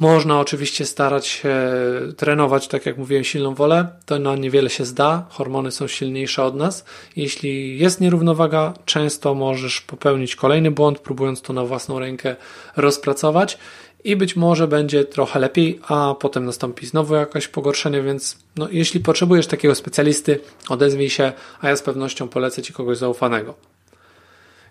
Można 0.00 0.40
oczywiście 0.40 0.86
starać 0.86 1.26
się 1.26 1.72
trenować, 2.16 2.68
tak 2.68 2.86
jak 2.86 2.98
mówiłem, 2.98 3.24
silną 3.24 3.54
wolę. 3.54 3.88
To 4.06 4.18
na 4.18 4.36
niewiele 4.36 4.70
się 4.70 4.84
zda. 4.84 5.26
Hormony 5.30 5.70
są 5.70 5.86
silniejsze 5.86 6.44
od 6.44 6.56
nas. 6.56 6.84
Jeśli 7.16 7.78
jest 7.78 8.00
nierównowaga, 8.00 8.74
często 8.84 9.34
możesz 9.34 9.80
popełnić 9.80 10.36
kolejny 10.36 10.70
błąd, 10.70 10.98
próbując 10.98 11.42
to 11.42 11.52
na 11.52 11.64
własną 11.64 11.98
rękę 11.98 12.36
rozpracować 12.76 13.58
i 14.04 14.16
być 14.16 14.36
może 14.36 14.68
będzie 14.68 15.04
trochę 15.04 15.40
lepiej, 15.40 15.80
a 15.88 16.14
potem 16.20 16.44
nastąpi 16.44 16.86
znowu 16.86 17.14
jakieś 17.14 17.48
pogorszenie, 17.48 18.02
więc 18.02 18.38
no, 18.56 18.68
jeśli 18.70 19.00
potrzebujesz 19.00 19.46
takiego 19.46 19.74
specjalisty, 19.74 20.40
odezwij 20.68 21.10
się, 21.10 21.32
a 21.60 21.68
ja 21.68 21.76
z 21.76 21.82
pewnością 21.82 22.28
polecę 22.28 22.62
Ci 22.62 22.72
kogoś 22.72 22.98
zaufanego. 22.98 23.54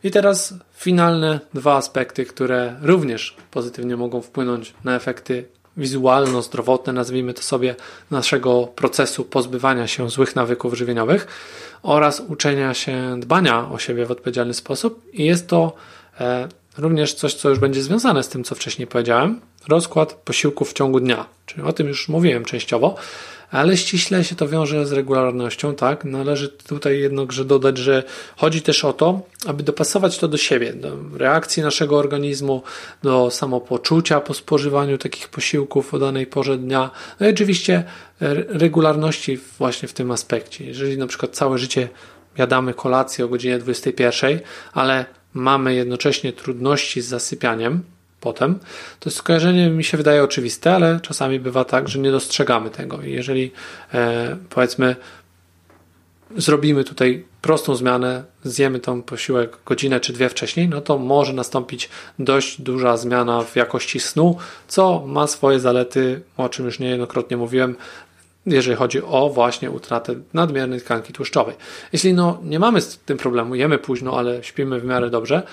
I 0.03 0.11
teraz 0.11 0.53
finalne 0.73 1.39
dwa 1.53 1.75
aspekty, 1.75 2.25
które 2.25 2.75
również 2.81 3.35
pozytywnie 3.51 3.97
mogą 3.97 4.21
wpłynąć 4.21 4.73
na 4.83 4.95
efekty 4.95 5.45
wizualno-zdrowotne, 5.77 6.93
nazwijmy 6.93 7.33
to 7.33 7.41
sobie, 7.41 7.75
naszego 8.11 8.67
procesu 8.67 9.25
pozbywania 9.25 9.87
się 9.87 10.09
złych 10.09 10.35
nawyków 10.35 10.73
żywieniowych 10.73 11.27
oraz 11.83 12.19
uczenia 12.19 12.73
się 12.73 13.19
dbania 13.19 13.69
o 13.71 13.77
siebie 13.77 14.05
w 14.05 14.11
odpowiedzialny 14.11 14.53
sposób. 14.53 15.01
I 15.13 15.25
jest 15.25 15.47
to 15.47 15.73
e, 16.19 16.47
również 16.77 17.13
coś, 17.13 17.33
co 17.33 17.49
już 17.49 17.59
będzie 17.59 17.83
związane 17.83 18.23
z 18.23 18.29
tym, 18.29 18.43
co 18.43 18.55
wcześniej 18.55 18.87
powiedziałem, 18.87 19.41
rozkład 19.67 20.13
posiłków 20.13 20.69
w 20.69 20.73
ciągu 20.73 20.99
dnia. 20.99 21.25
Czyli 21.45 21.61
o 21.61 21.73
tym 21.73 21.87
już 21.87 22.09
mówiłem 22.09 22.45
częściowo, 22.45 22.95
ale 23.51 23.77
ściśle 23.77 24.23
się 24.23 24.35
to 24.35 24.47
wiąże 24.47 24.85
z 24.85 24.91
regularnością, 24.91 25.75
tak? 25.75 26.05
Należy 26.05 26.49
tutaj 26.49 26.99
jednakże 26.99 27.45
dodać, 27.45 27.77
że 27.77 28.03
chodzi 28.37 28.61
też 28.61 28.85
o 28.85 28.93
to, 28.93 29.21
aby 29.47 29.63
dopasować 29.63 30.17
to 30.17 30.27
do 30.27 30.37
siebie, 30.37 30.73
do 30.73 30.97
reakcji 31.13 31.63
naszego 31.63 31.97
organizmu, 31.97 32.63
do 33.03 33.31
samopoczucia 33.31 34.21
po 34.21 34.33
spożywaniu 34.33 34.97
takich 34.97 35.29
posiłków 35.29 35.93
o 35.93 35.99
danej 35.99 36.27
porze 36.27 36.57
dnia, 36.57 36.89
no 37.19 37.27
i 37.27 37.29
oczywiście 37.29 37.83
regularności 38.47 39.39
właśnie 39.57 39.87
w 39.87 39.93
tym 39.93 40.11
aspekcie. 40.11 40.65
Jeżeli 40.65 40.97
na 40.97 41.07
przykład 41.07 41.31
całe 41.31 41.57
życie 41.57 41.89
jadamy 42.37 42.73
kolację 42.73 43.25
o 43.25 43.27
godzinie 43.27 43.59
21, 43.59 44.39
ale 44.73 45.05
mamy 45.33 45.75
jednocześnie 45.75 46.33
trudności 46.33 47.01
z 47.01 47.07
zasypianiem, 47.07 47.83
potem. 48.19 48.59
To 48.99 49.11
skojarzenie 49.11 49.69
mi 49.69 49.83
się 49.83 49.97
wydaje 49.97 50.23
oczywiste, 50.23 50.75
ale 50.75 50.99
czasami 50.99 51.39
bywa 51.39 51.65
tak, 51.65 51.89
że 51.89 51.99
nie 51.99 52.11
dostrzegamy 52.11 52.69
tego. 52.69 53.01
I 53.01 53.11
jeżeli 53.11 53.51
e, 53.93 54.37
powiedzmy 54.49 54.95
zrobimy 56.37 56.83
tutaj 56.83 57.25
prostą 57.41 57.75
zmianę, 57.75 58.23
zjemy 58.43 58.79
tą 58.79 59.01
posiłek 59.01 59.57
godzinę 59.65 59.99
czy 59.99 60.13
dwie 60.13 60.29
wcześniej, 60.29 60.69
no 60.69 60.81
to 60.81 60.97
może 60.97 61.33
nastąpić 61.33 61.89
dość 62.19 62.61
duża 62.61 62.97
zmiana 62.97 63.43
w 63.43 63.55
jakości 63.55 63.99
snu, 63.99 64.37
co 64.67 65.03
ma 65.07 65.27
swoje 65.27 65.59
zalety, 65.59 66.21
o 66.37 66.49
czym 66.49 66.65
już 66.65 66.79
niejednokrotnie 66.79 67.37
mówiłem, 67.37 67.75
jeżeli 68.45 68.75
chodzi 68.75 69.01
o 69.03 69.29
właśnie 69.29 69.71
utratę 69.71 70.15
nadmiernej 70.33 70.81
tkanki 70.81 71.13
tłuszczowej. 71.13 71.55
Jeśli 71.93 72.13
no, 72.13 72.39
nie 72.43 72.59
mamy 72.59 72.81
z 72.81 72.97
tym 72.97 73.17
problemu, 73.17 73.55
jemy 73.55 73.77
późno, 73.77 74.17
ale 74.17 74.43
śpimy 74.43 74.79
w 74.79 74.85
miarę 74.85 75.09
dobrze, 75.09 75.43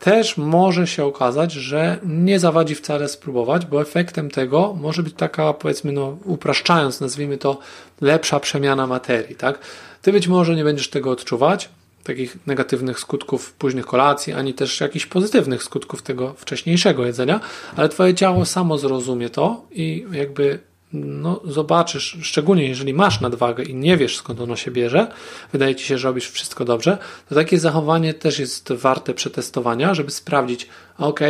też 0.00 0.36
może 0.36 0.86
się 0.86 1.04
okazać, 1.04 1.52
że 1.52 1.98
nie 2.04 2.40
zawadzi 2.40 2.74
wcale 2.74 3.08
spróbować, 3.08 3.66
bo 3.66 3.80
efektem 3.80 4.30
tego 4.30 4.76
może 4.80 5.02
być 5.02 5.14
taka, 5.14 5.52
powiedzmy, 5.52 5.92
no, 5.92 6.18
upraszczając, 6.24 7.00
nazwijmy 7.00 7.38
to, 7.38 7.58
lepsza 8.00 8.40
przemiana 8.40 8.86
materii, 8.86 9.36
tak? 9.36 9.58
Ty 10.02 10.12
być 10.12 10.28
może 10.28 10.54
nie 10.54 10.64
będziesz 10.64 10.90
tego 10.90 11.10
odczuwać, 11.10 11.68
takich 12.04 12.36
negatywnych 12.46 12.98
skutków 12.98 13.52
późnych 13.52 13.86
kolacji, 13.86 14.32
ani 14.32 14.54
też 14.54 14.80
jakichś 14.80 15.06
pozytywnych 15.06 15.62
skutków 15.62 16.02
tego 16.02 16.34
wcześniejszego 16.34 17.06
jedzenia, 17.06 17.40
ale 17.76 17.88
twoje 17.88 18.14
ciało 18.14 18.44
samo 18.44 18.78
zrozumie 18.78 19.30
to 19.30 19.62
i 19.70 20.06
jakby 20.12 20.58
no, 20.92 21.40
zobaczysz, 21.44 22.18
szczególnie 22.22 22.68
jeżeli 22.68 22.94
masz 22.94 23.20
nadwagę 23.20 23.64
i 23.64 23.74
nie 23.74 23.96
wiesz 23.96 24.16
skąd 24.16 24.40
ona 24.40 24.56
się 24.56 24.70
bierze, 24.70 25.06
wydaje 25.52 25.74
ci 25.74 25.84
się, 25.84 25.98
że 25.98 26.08
robisz 26.08 26.30
wszystko 26.30 26.64
dobrze, 26.64 26.98
to 27.28 27.34
takie 27.34 27.58
zachowanie 27.58 28.14
też 28.14 28.38
jest 28.38 28.72
warte 28.72 29.14
przetestowania, 29.14 29.94
żeby 29.94 30.10
sprawdzić, 30.10 30.68
ok, 30.98 31.20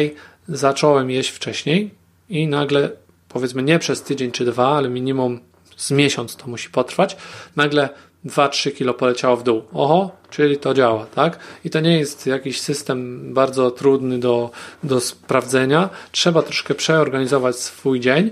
zacząłem 0.48 1.10
jeść 1.10 1.30
wcześniej 1.30 1.90
i 2.28 2.46
nagle, 2.46 2.90
powiedzmy 3.28 3.62
nie 3.62 3.78
przez 3.78 4.02
tydzień 4.02 4.30
czy 4.30 4.44
dwa, 4.44 4.68
ale 4.68 4.88
minimum 4.88 5.40
z 5.76 5.90
miesiąc 5.90 6.36
to 6.36 6.46
musi 6.46 6.70
potrwać, 6.70 7.16
nagle 7.56 7.88
2-3 8.26 8.72
kilo 8.72 8.94
poleciało 8.94 9.36
w 9.36 9.42
dół. 9.42 9.62
Oho, 9.72 10.10
czyli 10.30 10.58
to 10.58 10.74
działa, 10.74 11.06
tak? 11.06 11.38
I 11.64 11.70
to 11.70 11.80
nie 11.80 11.98
jest 11.98 12.26
jakiś 12.26 12.60
system 12.60 13.20
bardzo 13.34 13.70
trudny 13.70 14.18
do, 14.18 14.50
do 14.82 15.00
sprawdzenia. 15.00 15.88
Trzeba 16.12 16.42
troszkę 16.42 16.74
przeorganizować 16.74 17.56
swój 17.56 18.00
dzień, 18.00 18.30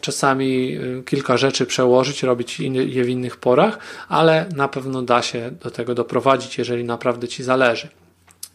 czasami 0.00 0.76
e, 0.76 1.02
kilka 1.02 1.36
rzeczy 1.36 1.66
przełożyć, 1.66 2.22
robić 2.22 2.60
je 2.86 3.04
w 3.04 3.08
innych 3.08 3.36
porach, 3.36 3.78
ale 4.08 4.46
na 4.56 4.68
pewno 4.68 5.02
da 5.02 5.22
się 5.22 5.50
do 5.62 5.70
tego 5.70 5.94
doprowadzić, 5.94 6.58
jeżeli 6.58 6.84
naprawdę 6.84 7.28
Ci 7.28 7.42
zależy. 7.42 7.88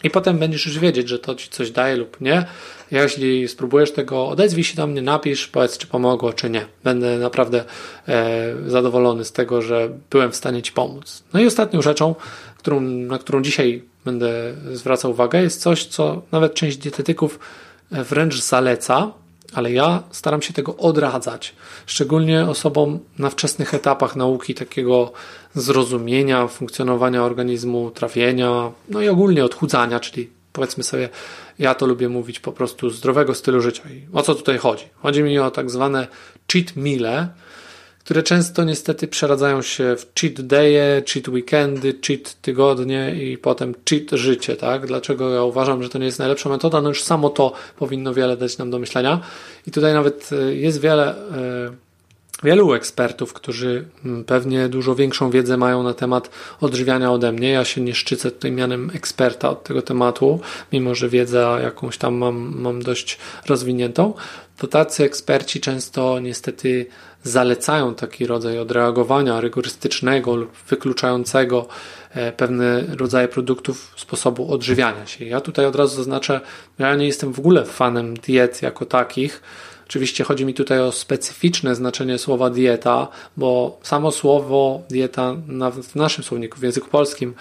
I 0.03 0.09
potem 0.09 0.37
będziesz 0.37 0.65
już 0.65 0.79
wiedzieć, 0.79 1.09
że 1.09 1.19
to 1.19 1.35
ci 1.35 1.49
coś 1.49 1.71
daje 1.71 1.95
lub 1.95 2.21
nie. 2.21 2.45
Jeśli 2.91 3.47
spróbujesz 3.47 3.91
tego, 3.91 4.27
odezwij 4.27 4.63
się 4.63 4.75
do 4.75 4.87
mnie, 4.87 5.01
napisz, 5.01 5.47
powiedz, 5.47 5.77
czy 5.77 5.87
pomogło, 5.87 6.33
czy 6.33 6.49
nie. 6.49 6.65
Będę 6.83 7.19
naprawdę 7.19 7.63
e, 8.07 8.53
zadowolony 8.67 9.25
z 9.25 9.31
tego, 9.31 9.61
że 9.61 9.89
byłem 10.09 10.31
w 10.31 10.35
stanie 10.35 10.61
ci 10.61 10.71
pomóc. 10.71 11.23
No 11.33 11.39
i 11.39 11.45
ostatnią 11.45 11.81
rzeczą, 11.81 12.15
którą, 12.57 12.81
na 12.81 13.17
którą 13.17 13.41
dzisiaj 13.41 13.83
będę 14.05 14.53
zwracał 14.73 15.11
uwagę, 15.11 15.41
jest 15.41 15.61
coś, 15.61 15.85
co 15.85 16.21
nawet 16.31 16.53
część 16.53 16.77
dietetyków 16.77 17.39
e, 17.91 18.03
wręcz 18.03 18.41
zaleca, 18.41 19.11
ale 19.55 19.71
ja 19.71 20.03
staram 20.11 20.41
się 20.41 20.53
tego 20.53 20.77
odradzać, 20.77 21.55
szczególnie 21.85 22.45
osobom 22.45 22.99
na 23.19 23.29
wczesnych 23.29 23.73
etapach 23.73 24.15
nauki 24.15 24.55
takiego 24.55 25.11
zrozumienia 25.55 26.47
funkcjonowania 26.47 27.23
organizmu, 27.23 27.91
trawienia, 27.91 28.71
no 28.89 29.01
i 29.01 29.09
ogólnie 29.09 29.45
odchudzania, 29.45 29.99
czyli 29.99 30.29
powiedzmy 30.53 30.83
sobie, 30.83 31.09
ja 31.59 31.75
to 31.75 31.85
lubię 31.85 32.09
mówić 32.09 32.39
po 32.39 32.51
prostu 32.51 32.89
zdrowego 32.89 33.33
stylu 33.33 33.61
życia. 33.61 33.83
I 33.89 34.07
o 34.13 34.21
co 34.21 34.35
tutaj 34.35 34.57
chodzi? 34.57 34.85
Chodzi 34.95 35.23
mi 35.23 35.39
o 35.39 35.51
tak 35.51 35.71
zwane 35.71 36.07
cheat 36.51 36.75
meale, 36.75 37.27
które 38.05 38.23
często 38.23 38.63
niestety 38.63 39.07
przeradzają 39.07 39.61
się 39.61 39.95
w 39.95 40.13
cheat 40.19 40.41
daye, 40.41 41.03
cheat 41.13 41.27
weekendy, 41.27 41.93
cheat 42.07 42.41
tygodnie 42.41 43.15
i 43.23 43.37
potem 43.37 43.75
cheat 43.89 44.11
życie, 44.11 44.55
tak? 44.55 44.85
Dlaczego 44.87 45.29
ja 45.29 45.43
uważam, 45.43 45.83
że 45.83 45.89
to 45.89 45.97
nie 45.97 46.05
jest 46.05 46.19
najlepsza 46.19 46.49
metoda? 46.49 46.81
No 46.81 46.89
już 46.89 47.03
samo 47.03 47.29
to 47.29 47.53
powinno 47.77 48.13
wiele 48.13 48.37
dać 48.37 48.57
nam 48.57 48.71
do 48.71 48.79
myślenia. 48.79 49.19
I 49.67 49.71
tutaj 49.71 49.93
nawet 49.93 50.29
e, 50.31 50.55
jest 50.55 50.81
wiele, 50.81 51.15
e, 51.15 51.71
wielu 52.43 52.73
ekspertów, 52.73 53.33
którzy 53.33 53.85
mm, 54.05 54.23
pewnie 54.23 54.69
dużo 54.69 54.95
większą 54.95 55.29
wiedzę 55.29 55.57
mają 55.57 55.83
na 55.83 55.93
temat 55.93 56.29
odżywiania 56.61 57.11
ode 57.11 57.31
mnie. 57.31 57.49
Ja 57.49 57.65
się 57.65 57.81
nie 57.81 57.95
szczycę 57.95 58.31
tutaj 58.31 58.51
mianem 58.51 58.91
eksperta 58.93 59.49
od 59.49 59.63
tego 59.63 59.81
tematu, 59.81 60.39
mimo 60.71 60.95
że 60.95 61.09
wiedzę 61.09 61.59
jakąś 61.63 61.97
tam 61.97 62.15
mam, 62.15 62.53
mam 62.57 62.81
dość 62.81 63.17
rozwiniętą. 63.45 64.13
To 64.57 64.67
tacy 64.67 65.03
eksperci 65.03 65.59
często 65.59 66.19
niestety 66.19 66.85
zalecają 67.25 67.95
taki 67.95 68.27
rodzaj 68.27 68.59
odreagowania 68.59 69.41
rygorystycznego 69.41 70.35
lub 70.35 70.51
wykluczającego 70.67 71.67
e, 72.11 72.31
pewne 72.31 72.83
rodzaje 72.95 73.27
produktów 73.27 73.93
sposobu 73.97 74.53
odżywiania 74.53 75.05
się. 75.05 75.25
Ja 75.25 75.41
tutaj 75.41 75.65
od 75.65 75.75
razu 75.75 75.95
zaznaczę, 75.95 76.41
ja 76.79 76.95
nie 76.95 77.05
jestem 77.05 77.33
w 77.33 77.39
ogóle 77.39 77.65
fanem 77.65 78.13
diet 78.13 78.61
jako 78.61 78.85
takich, 78.85 79.41
Oczywiście 79.87 80.23
chodzi 80.23 80.45
mi 80.45 80.53
tutaj 80.53 80.79
o 80.79 80.91
specyficzne 80.91 81.75
znaczenie 81.75 82.17
słowa 82.17 82.49
dieta, 82.49 83.07
bo 83.37 83.79
samo 83.83 84.11
słowo 84.11 84.81
dieta 84.89 85.35
w 85.71 85.95
naszym 85.95 86.23
słowniku, 86.23 86.59
w 86.59 86.63
języku 86.63 86.89
polskim, 86.89 87.33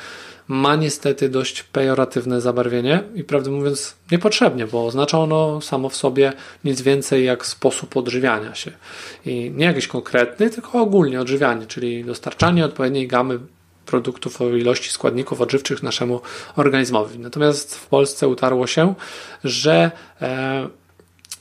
ma 0.49 0.77
niestety 0.77 1.29
dość 1.29 1.63
pejoratywne 1.63 2.41
zabarwienie 2.41 3.03
i 3.15 3.25
prawdę 3.25 3.51
mówiąc 3.51 3.95
niepotrzebnie, 4.13 4.67
bo 4.67 4.87
oznacza 4.87 5.19
ono 5.19 5.61
samo 5.61 5.89
w 5.89 5.97
sobie 5.97 6.33
nic 6.65 6.83
więcej 6.83 7.25
jak 7.25 7.47
sposób 7.47 7.97
odżywiania 7.97 8.55
się. 8.55 8.73
I 9.27 9.53
nie 9.55 9.65
jakiś 9.65 9.87
konkretny, 9.87 10.51
tylko 10.51 10.81
ogólnie 10.81 11.21
odżywianie, 11.21 11.67
czyli 11.67 12.05
dostarczanie 12.05 12.65
odpowiedniej 12.65 13.09
gamy 13.09 13.39
produktów 13.87 14.41
o 14.41 14.49
ilości 14.49 14.91
składników 14.91 15.41
odżywczych 15.41 15.83
naszemu 15.83 16.21
organizmowi. 16.57 17.19
Natomiast 17.19 17.77
w 17.77 17.87
Polsce 17.87 18.29
utarło 18.29 18.67
się, 18.67 18.95
że 19.45 19.91
e, 20.23 20.69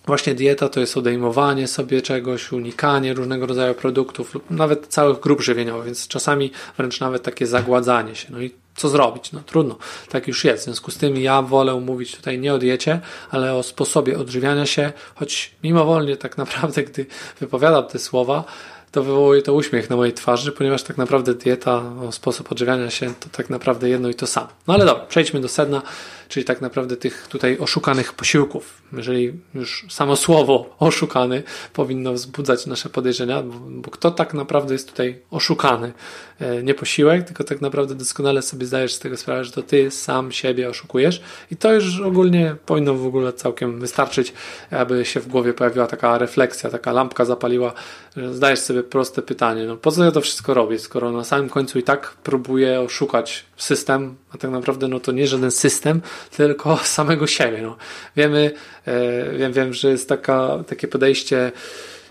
Właśnie 0.05 0.35
dieta 0.35 0.69
to 0.69 0.79
jest 0.79 0.97
odejmowanie 0.97 1.67
sobie 1.67 2.01
czegoś, 2.01 2.51
unikanie 2.51 3.13
różnego 3.13 3.45
rodzaju 3.45 3.73
produktów 3.73 4.33
lub 4.33 4.51
nawet 4.51 4.87
całych 4.87 5.19
grup 5.19 5.41
żywieniowych, 5.41 5.85
więc 5.85 6.07
czasami 6.07 6.51
wręcz 6.77 6.99
nawet 6.99 7.23
takie 7.23 7.47
zagładzanie 7.47 8.15
się. 8.15 8.27
No 8.31 8.41
i 8.41 8.51
co 8.75 8.89
zrobić? 8.89 9.31
No 9.31 9.39
trudno, 9.45 9.77
tak 10.09 10.27
już 10.27 10.43
jest. 10.43 10.61
W 10.61 10.65
związku 10.65 10.91
z 10.91 10.97
tym 10.97 11.17
ja 11.17 11.41
wolę 11.41 11.75
mówić 11.75 12.15
tutaj 12.15 12.39
nie 12.39 12.53
o 12.53 12.57
diecie, 12.57 12.99
ale 13.31 13.55
o 13.55 13.63
sposobie 13.63 14.19
odżywiania 14.19 14.65
się, 14.65 14.91
choć 15.15 15.51
mimowolnie 15.63 16.17
tak 16.17 16.37
naprawdę, 16.43 16.83
gdy 16.83 17.05
wypowiadam 17.39 17.87
te 17.87 17.99
słowa, 17.99 18.43
to 18.91 19.03
wywołuje 19.03 19.41
to 19.41 19.53
uśmiech 19.53 19.89
na 19.89 19.95
mojej 19.95 20.13
twarzy, 20.13 20.51
ponieważ 20.51 20.83
tak 20.83 20.97
naprawdę 20.97 21.33
dieta, 21.33 21.83
sposób 22.11 22.51
odżywiania 22.51 22.89
się 22.89 23.13
to 23.19 23.29
tak 23.31 23.49
naprawdę 23.49 23.89
jedno 23.89 24.09
i 24.09 24.15
to 24.15 24.27
samo. 24.27 24.47
No 24.67 24.73
ale 24.73 24.85
dobra, 24.85 25.05
przejdźmy 25.05 25.41
do 25.41 25.47
sedna 25.47 25.81
czyli 26.27 26.45
tak 26.45 26.61
naprawdę 26.61 26.97
tych 26.97 27.27
tutaj 27.27 27.57
oszukanych 27.57 28.13
posiłków. 28.13 28.81
Jeżeli 28.93 29.33
już 29.53 29.85
samo 29.89 30.15
słowo 30.15 30.75
oszukany 30.79 31.43
powinno 31.73 32.13
wzbudzać 32.13 32.65
nasze 32.65 32.89
podejrzenia, 32.89 33.43
bo, 33.43 33.59
bo 33.69 33.91
kto 33.91 34.11
tak 34.11 34.33
naprawdę 34.33 34.73
jest 34.73 34.89
tutaj 34.89 35.19
oszukany? 35.31 35.93
E, 36.39 36.63
nie 36.63 36.73
posiłek, 36.73 37.23
tylko 37.23 37.43
tak 37.43 37.61
naprawdę 37.61 37.95
doskonale 37.95 38.41
sobie 38.41 38.65
zdajesz 38.65 38.93
z 38.93 38.99
tego 38.99 39.17
sprawę, 39.17 39.43
że 39.43 39.51
to 39.51 39.61
ty 39.61 39.91
sam 39.91 40.31
siebie 40.31 40.69
oszukujesz 40.69 41.21
i 41.51 41.55
to 41.55 41.73
już 41.73 42.01
ogólnie 42.01 42.55
powinno 42.65 42.93
w 42.93 43.05
ogóle 43.05 43.33
całkiem 43.33 43.79
wystarczyć, 43.79 44.33
aby 44.71 45.05
się 45.05 45.19
w 45.19 45.27
głowie 45.27 45.53
pojawiła 45.53 45.87
taka 45.87 46.17
refleksja, 46.17 46.69
taka 46.69 46.91
lampka 46.91 47.25
zapaliła, 47.25 47.73
że 48.17 48.33
zdajesz 48.33 48.59
sobie 48.59 48.83
proste 48.83 49.21
pytanie, 49.21 49.65
no 49.65 49.77
po 49.77 49.91
co 49.91 50.03
ja 50.03 50.11
to 50.11 50.21
wszystko 50.21 50.53
robię, 50.53 50.79
skoro 50.79 51.11
na 51.11 51.23
samym 51.23 51.49
końcu 51.49 51.79
i 51.79 51.83
tak 51.83 52.15
próbuję 52.23 52.81
oszukać 52.81 53.45
system, 53.57 54.15
a 54.31 54.37
tak 54.37 54.51
naprawdę 54.51 54.87
no 54.87 54.99
to 54.99 55.11
nie 55.11 55.27
żaden 55.27 55.51
system, 55.51 56.01
tylko 56.37 56.77
samego 56.77 57.27
siebie. 57.27 57.61
No. 57.61 57.77
Wiemy, 58.15 58.51
e, 58.85 59.37
wiem, 59.37 59.53
wiem, 59.53 59.73
że 59.73 59.89
jest 59.89 60.09
taka, 60.09 60.63
takie 60.67 60.87
podejście 60.87 61.51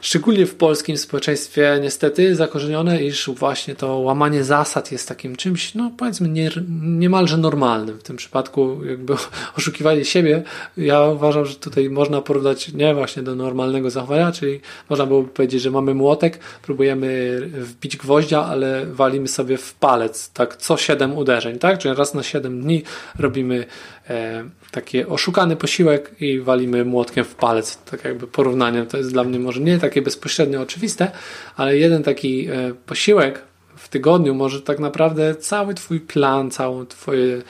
szczególnie 0.02 0.46
w 0.46 0.54
polskim 0.54 0.98
społeczeństwie 0.98 1.78
niestety 1.82 2.34
zakorzenione, 2.34 3.02
iż 3.02 3.30
właśnie 3.36 3.74
to 3.74 3.96
łamanie 3.98 4.44
zasad 4.44 4.92
jest 4.92 5.08
takim 5.08 5.36
czymś, 5.36 5.74
no 5.74 5.90
powiedzmy, 5.96 6.28
nie, 6.28 6.50
niemalże 6.82 7.36
normalnym. 7.36 7.98
W 7.98 8.02
tym 8.02 8.16
przypadku 8.16 8.84
jakby 8.84 9.14
oszukiwanie 9.58 10.04
siebie, 10.04 10.42
ja 10.76 11.06
uważam, 11.06 11.44
że 11.46 11.54
tutaj 11.54 11.90
można 11.90 12.22
porównać 12.22 12.72
nie 12.72 12.94
właśnie 12.94 13.22
do 13.22 13.34
normalnego 13.34 13.90
zachowania, 13.90 14.32
czyli 14.32 14.60
można 14.90 15.06
byłoby 15.06 15.28
powiedzieć, 15.28 15.62
że 15.62 15.70
mamy 15.70 15.94
młotek, 15.94 16.38
próbujemy 16.62 17.40
wbić 17.52 17.96
gwoździa, 17.96 18.44
ale 18.44 18.86
walimy 18.86 19.28
sobie 19.28 19.58
w 19.58 19.74
palec, 19.74 20.30
tak, 20.30 20.56
co 20.56 20.76
7 20.76 21.16
uderzeń, 21.16 21.58
tak? 21.58 21.78
Czyli 21.78 21.94
raz 21.94 22.14
na 22.14 22.22
7 22.22 22.60
dni 22.60 22.82
robimy 23.18 23.64
e, 24.12 24.44
taki 24.70 25.04
oszukany 25.04 25.56
posiłek 25.56 26.14
i 26.20 26.40
walimy 26.40 26.84
młotkiem 26.84 27.24
w 27.24 27.34
palec. 27.34 27.76
Tak 27.76 28.04
jakby 28.04 28.26
porównaniem. 28.26 28.86
To 28.86 28.96
jest 28.96 29.12
dla 29.12 29.24
mnie 29.24 29.38
może 29.38 29.60
nie 29.60 29.78
takie 29.78 30.02
bezpośrednio 30.02 30.62
oczywiste, 30.62 31.10
ale 31.56 31.76
jeden 31.76 32.02
taki 32.02 32.48
e, 32.48 32.74
posiłek 32.86 33.42
w 33.76 33.88
tygodniu 33.88 34.34
może 34.34 34.62
tak 34.62 34.78
naprawdę 34.78 35.34
cały 35.34 35.74
Twój 35.74 36.00
plan, 36.00 36.50
całe 36.50 36.86
Twoje 36.86 37.42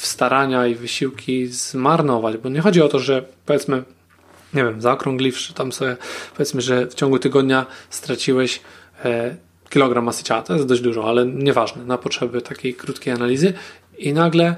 starania 0.00 0.66
i 0.66 0.74
wysiłki 0.74 1.46
zmarnować. 1.46 2.36
Bo 2.36 2.48
nie 2.48 2.60
chodzi 2.60 2.82
o 2.82 2.88
to, 2.88 2.98
że 2.98 3.24
powiedzmy, 3.46 3.82
nie 4.54 4.64
wiem, 4.64 4.80
zaokrągliwszy 4.80 5.54
tam 5.54 5.72
sobie, 5.72 5.96
powiedzmy, 6.36 6.60
że 6.60 6.86
w 6.86 6.94
ciągu 6.94 7.18
tygodnia 7.18 7.66
straciłeś 7.90 8.60
e, 9.04 9.36
kilogram 9.70 10.04
masy 10.04 10.24
ciała. 10.24 10.42
To 10.42 10.54
jest 10.54 10.66
dość 10.66 10.80
dużo, 10.80 11.08
ale 11.08 11.26
nieważne, 11.26 11.84
na 11.84 11.98
potrzeby 11.98 12.42
takiej 12.42 12.74
krótkiej 12.74 13.14
analizy 13.14 13.52
i 13.98 14.12
nagle 14.12 14.56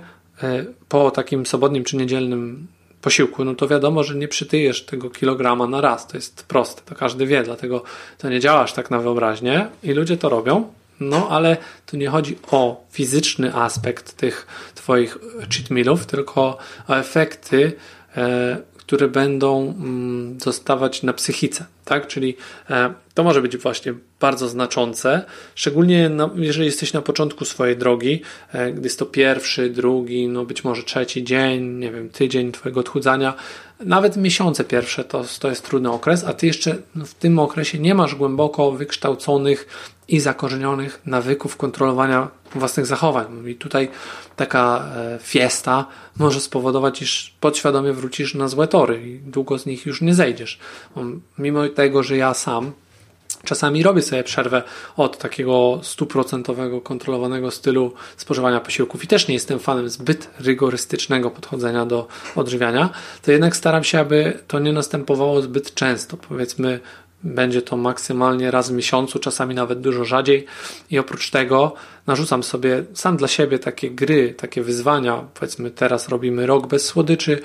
po 0.89 1.11
takim 1.11 1.47
sobotnim 1.47 1.85
czy 1.85 1.97
niedzielnym 1.97 2.67
posiłku, 3.03 3.45
no 3.45 3.55
to 3.55 3.69
wiadomo, 3.69 4.05
że 4.05 4.15
nie 4.15 4.29
przytyjesz 4.29 4.85
tego 4.85 5.11
kilograma 5.11 5.67
na 5.67 5.81
raz. 5.81 6.07
To 6.07 6.17
jest 6.17 6.47
proste, 6.47 6.83
to 6.83 6.95
każdy 6.95 7.27
wie, 7.27 7.43
dlatego 7.43 7.83
to 8.19 8.29
nie 8.29 8.41
działasz 8.41 8.73
tak 8.73 8.91
na 8.91 8.99
wyobraźnię 8.99 9.67
i 9.83 9.93
ludzie 9.93 10.17
to 10.17 10.29
robią. 10.29 10.73
No, 11.01 11.29
ale 11.31 11.57
tu 11.87 11.97
nie 11.97 12.09
chodzi 12.09 12.39
o 12.51 12.85
fizyczny 12.91 13.55
aspekt 13.55 14.17
tych 14.17 14.47
Twoich 14.75 15.19
cheat 15.55 15.71
mealów, 15.71 16.07
tylko 16.07 16.59
o 16.89 16.97
efekty, 16.97 17.73
e, 18.17 18.57
które 18.91 19.09
będą 19.09 19.63
mm, 19.63 20.41
zostawać 20.41 21.03
na 21.03 21.13
psychice, 21.13 21.67
tak? 21.85 22.07
Czyli 22.07 22.37
e, 22.71 22.95
to 23.15 23.25
może 23.25 23.43
być 23.43 23.57
właśnie 23.57 23.95
bardzo 24.21 24.49
znaczące, 24.49 25.25
szczególnie 25.55 26.11
jeżeli 26.37 26.67
jesteś 26.67 26.93
na 26.93 27.03
początku 27.03 27.45
swojej 27.45 27.77
drogi, 27.77 28.23
e, 28.53 28.73
gdy 28.73 28.83
jest 28.83 28.99
to 28.99 29.07
pierwszy, 29.07 29.71
drugi, 29.71 30.29
no 30.29 30.45
być 30.45 30.65
może 30.65 30.83
trzeci 30.83 31.25
dzień, 31.25 31.79
nie 31.79 31.93
wiem, 31.93 32.09
tydzień 32.09 32.53
Twojego 32.53 32.81
odchudzania, 32.81 33.35
nawet 33.81 34.17
miesiące 34.17 34.65
pierwsze 34.65 35.05
to, 35.05 35.25
to 35.41 35.49
jest 35.49 35.65
trudny 35.65 35.91
okres, 35.91 36.25
a 36.25 36.33
Ty 36.33 36.47
jeszcze 36.47 36.77
w 36.95 37.15
tym 37.15 37.39
okresie 37.39 37.79
nie 37.79 37.95
masz 37.95 38.15
głęboko 38.15 38.73
wykształconych 38.73 39.67
i 40.09 40.21
zakorzenionych 40.21 41.01
nawyków 41.07 41.57
kontrolowania 41.57 42.29
własnych 42.55 42.87
zachowań. 42.87 43.49
I 43.49 43.55
tutaj 43.55 43.89
taka 44.37 44.85
e, 44.97 45.19
fiesta 45.23 45.87
może 46.19 46.41
spowodować, 46.41 47.03
iż 47.03 47.35
podświadomie 47.41 47.93
wrócisz 47.93 48.35
na 48.35 48.49
złe 48.49 48.69
tory 48.69 49.09
i 49.09 49.19
długo 49.19 49.59
z 49.59 49.67
nich 49.67 49.87
już 49.87 50.01
nie 50.01 50.15
zejdziesz. 50.15 50.59
Mimo 51.39 51.69
tego, 51.69 52.03
że 52.03 52.17
ja 52.17 52.35
sam 52.35 52.73
Czasami 53.45 53.83
robię 53.83 54.03
sobie 54.03 54.25
przerwę 54.25 54.63
od 54.97 55.19
takiego 55.19 55.81
stuprocentowego 55.83 56.81
kontrolowanego 56.81 57.51
stylu 57.51 57.93
spożywania 58.17 58.61
posiłków 58.61 59.05
i 59.05 59.07
też 59.07 59.29
nie 59.29 59.35
jestem 59.35 59.59
fanem 59.59 59.89
zbyt 59.89 60.31
rygorystycznego 60.41 61.31
podchodzenia 61.31 61.87
do 61.87 62.09
odżywiania, 62.37 62.91
to 63.23 63.33
jednak 63.33 63.57
staram 63.57 63.85
się, 63.85 64.01
aby 64.01 64.39
to 64.49 64.59
nie 64.59 64.73
następowało 64.73 65.43
zbyt 65.43 65.75
często. 65.75 66.17
Powiedzmy, 66.17 66.81
będzie 67.25 67.63
to 67.63 67.77
maksymalnie 67.77 68.51
raz 68.51 68.71
w 68.71 68.73
miesiącu, 68.73 69.19
czasami 69.19 69.55
nawet 69.55 69.81
dużo 69.81 70.05
rzadziej. 70.05 70.47
I 70.91 70.99
oprócz 70.99 71.31
tego 71.31 71.75
narzucam 72.07 72.43
sobie 72.43 72.85
sam 72.95 73.17
dla 73.17 73.29
siebie 73.29 73.59
takie 73.59 73.91
gry, 73.91 74.35
takie 74.35 74.63
wyzwania. 74.63 75.25
Powiedzmy, 75.35 75.71
teraz 75.71 76.09
robimy 76.09 76.47
rok 76.47 76.67
bez 76.67 76.85
słodyczy 76.85 77.41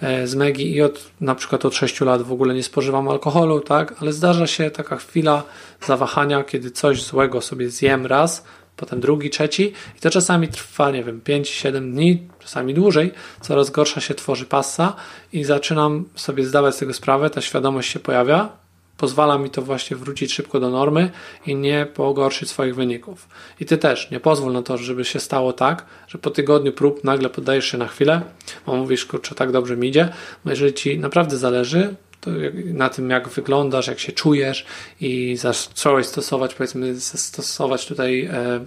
e, 0.00 0.26
z 0.26 0.34
Megi 0.34 0.74
i 0.74 0.82
od 0.82 1.10
na 1.20 1.34
przykład 1.34 1.64
od 1.64 1.74
6 1.74 2.00
lat 2.00 2.22
w 2.22 2.32
ogóle 2.32 2.54
nie 2.54 2.62
spożywam 2.62 3.08
alkoholu, 3.08 3.60
tak? 3.60 3.94
Ale 4.00 4.12
zdarza 4.12 4.46
się 4.46 4.70
taka 4.70 4.96
chwila 4.96 5.42
zawahania, 5.86 6.44
kiedy 6.44 6.70
coś 6.70 7.02
złego 7.02 7.40
sobie 7.40 7.70
zjem 7.70 8.06
raz, 8.06 8.44
potem 8.76 9.00
drugi, 9.00 9.30
trzeci 9.30 9.72
i 9.98 10.00
to 10.00 10.10
czasami 10.10 10.48
trwa, 10.48 10.90
nie 10.90 11.04
wiem, 11.04 11.20
5-7 11.20 11.92
dni, 11.92 12.28
czasami 12.38 12.74
dłużej, 12.74 13.12
coraz 13.40 13.70
gorsza 13.70 14.00
się 14.00 14.14
tworzy 14.14 14.46
passa 14.46 14.96
i 15.32 15.44
zaczynam 15.44 16.04
sobie 16.14 16.46
zdawać 16.46 16.74
z 16.74 16.78
tego 16.78 16.92
sprawę, 16.92 17.30
ta 17.30 17.40
świadomość 17.40 17.90
się 17.90 17.98
pojawia, 17.98 18.63
pozwala 18.96 19.38
mi 19.38 19.50
to 19.50 19.62
właśnie 19.62 19.96
wrócić 19.96 20.32
szybko 20.32 20.60
do 20.60 20.70
normy 20.70 21.10
i 21.46 21.56
nie 21.56 21.86
pogorszyć 21.94 22.50
swoich 22.50 22.74
wyników. 22.74 23.28
I 23.60 23.64
ty 23.64 23.78
też 23.78 24.10
nie 24.10 24.20
pozwól 24.20 24.52
na 24.52 24.62
to, 24.62 24.78
żeby 24.78 25.04
się 25.04 25.20
stało 25.20 25.52
tak, 25.52 25.86
że 26.08 26.18
po 26.18 26.30
tygodniu 26.30 26.72
prób 26.72 27.04
nagle 27.04 27.30
poddajesz 27.30 27.64
się 27.64 27.78
na 27.78 27.88
chwilę, 27.88 28.20
bo 28.66 28.76
mówisz, 28.76 29.06
kurczę, 29.06 29.34
tak 29.34 29.52
dobrze 29.52 29.76
mi 29.76 29.88
idzie, 29.88 30.08
bo 30.44 30.50
jeżeli 30.50 30.74
ci 30.74 30.98
naprawdę 30.98 31.36
zależy, 31.36 31.94
na 32.64 32.88
tym, 32.88 33.10
jak 33.10 33.28
wyglądasz, 33.28 33.86
jak 33.86 33.98
się 33.98 34.12
czujesz 34.12 34.66
i 35.00 35.36
zacząłeś 35.36 36.06
stosować, 36.06 36.54
powiedzmy, 36.54 37.00
stosować 37.00 37.86
tutaj 37.86 38.24
e, 38.24 38.64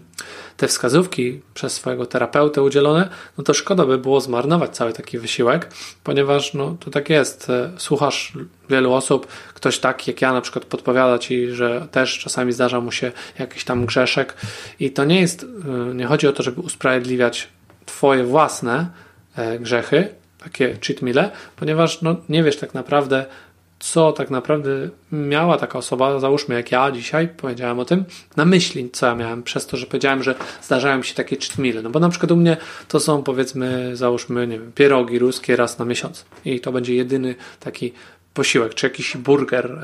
te 0.58 0.67
wskazówki 0.67 1.41
przez 1.54 1.74
swojego 1.74 2.06
terapeutę 2.06 2.62
udzielone, 2.62 3.10
no 3.38 3.43
to 3.43 3.54
szkoda 3.54 3.86
by 3.86 3.98
było 3.98 4.22
zmarnować 4.22 4.76
cały 4.76 4.93
taki 4.93 5.17
wysiłek, 5.20 5.70
ponieważ 6.04 6.54
no, 6.54 6.78
to 6.80 6.91
tak 6.91 7.10
jest. 7.10 7.50
E, 7.50 7.72
słuchasz 7.78 8.34
wielu 8.70 8.93
osób, 8.93 9.28
ktoś 9.54 9.80
tak 9.80 10.08
jak 10.08 10.22
ja 10.22 10.34
na 10.34 10.41
przykład 10.41 10.65
podpowiada 10.65 11.20
ci, 11.20 11.52
że 11.52 11.88
też 11.91 12.20
czasami 12.20 12.52
zdarza 12.52 12.82
mu 12.82 12.91
się 12.91 13.12
jakiś 13.39 13.63
tam 13.63 13.86
grzeszek 13.86 14.34
i 14.80 14.91
to 14.91 15.06
nie 15.06 15.22
jest, 15.22 15.43
e, 15.43 15.93
nie 15.96 16.06
chodzi 16.06 16.28
o 16.28 16.34
to, 16.34 16.43
żeby 16.43 16.62
usprawiedliwiać 16.62 17.48
twoje 17.86 18.24
własne 18.24 18.88
grzechy, 19.60 20.10
takie 20.44 20.77
cheat 20.88 21.02
meale, 21.02 21.32
ponieważ 21.56 22.02
no, 22.02 22.15
nie 22.29 22.44
wiesz 22.44 22.58
tak 22.58 22.73
naprawdę, 22.73 23.25
co 23.80 24.12
tak 24.12 24.30
naprawdę 24.30 24.69
miała 25.12 25.58
taka 25.58 25.80
osoba, 25.80 26.19
załóżmy 26.19 26.56
jak 26.56 26.71
ja 26.71 26.92
dzisiaj 26.92 27.28
powiedziałem 27.28 27.80
o 27.80 27.86
tym, 27.86 28.06
na 28.36 28.46
myśli, 28.46 28.90
co 28.94 29.06
ja 29.06 29.15
miałem 29.15 29.44
przez 29.44 29.67
to, 29.67 29.78
że 29.78 29.86
powiedziałem, 29.86 30.23
że 30.23 30.36
zdarzają 30.62 31.04
się 31.04 31.15
takie 31.15 31.38
czytmile. 31.38 31.82
No 31.82 31.90
bo 31.90 32.00
na 32.00 32.10
przykład 32.10 32.32
u 32.32 32.36
mnie 32.36 32.58
to 32.88 33.00
są 33.00 33.23
powiedzmy, 33.23 33.96
załóżmy, 33.96 34.48
nie 34.48 34.60
wiem, 34.60 34.71
pierogi 34.75 35.19
ruskie 35.19 35.56
raz 35.56 35.80
na 35.80 35.86
miesiąc 35.86 36.25
i 36.46 36.60
to 36.60 36.71
będzie 36.71 36.96
jedyny 36.96 37.36
taki 37.60 37.94
posiłek, 38.38 38.73
czy 38.73 38.86
jakiś 38.86 39.17
burger 39.17 39.78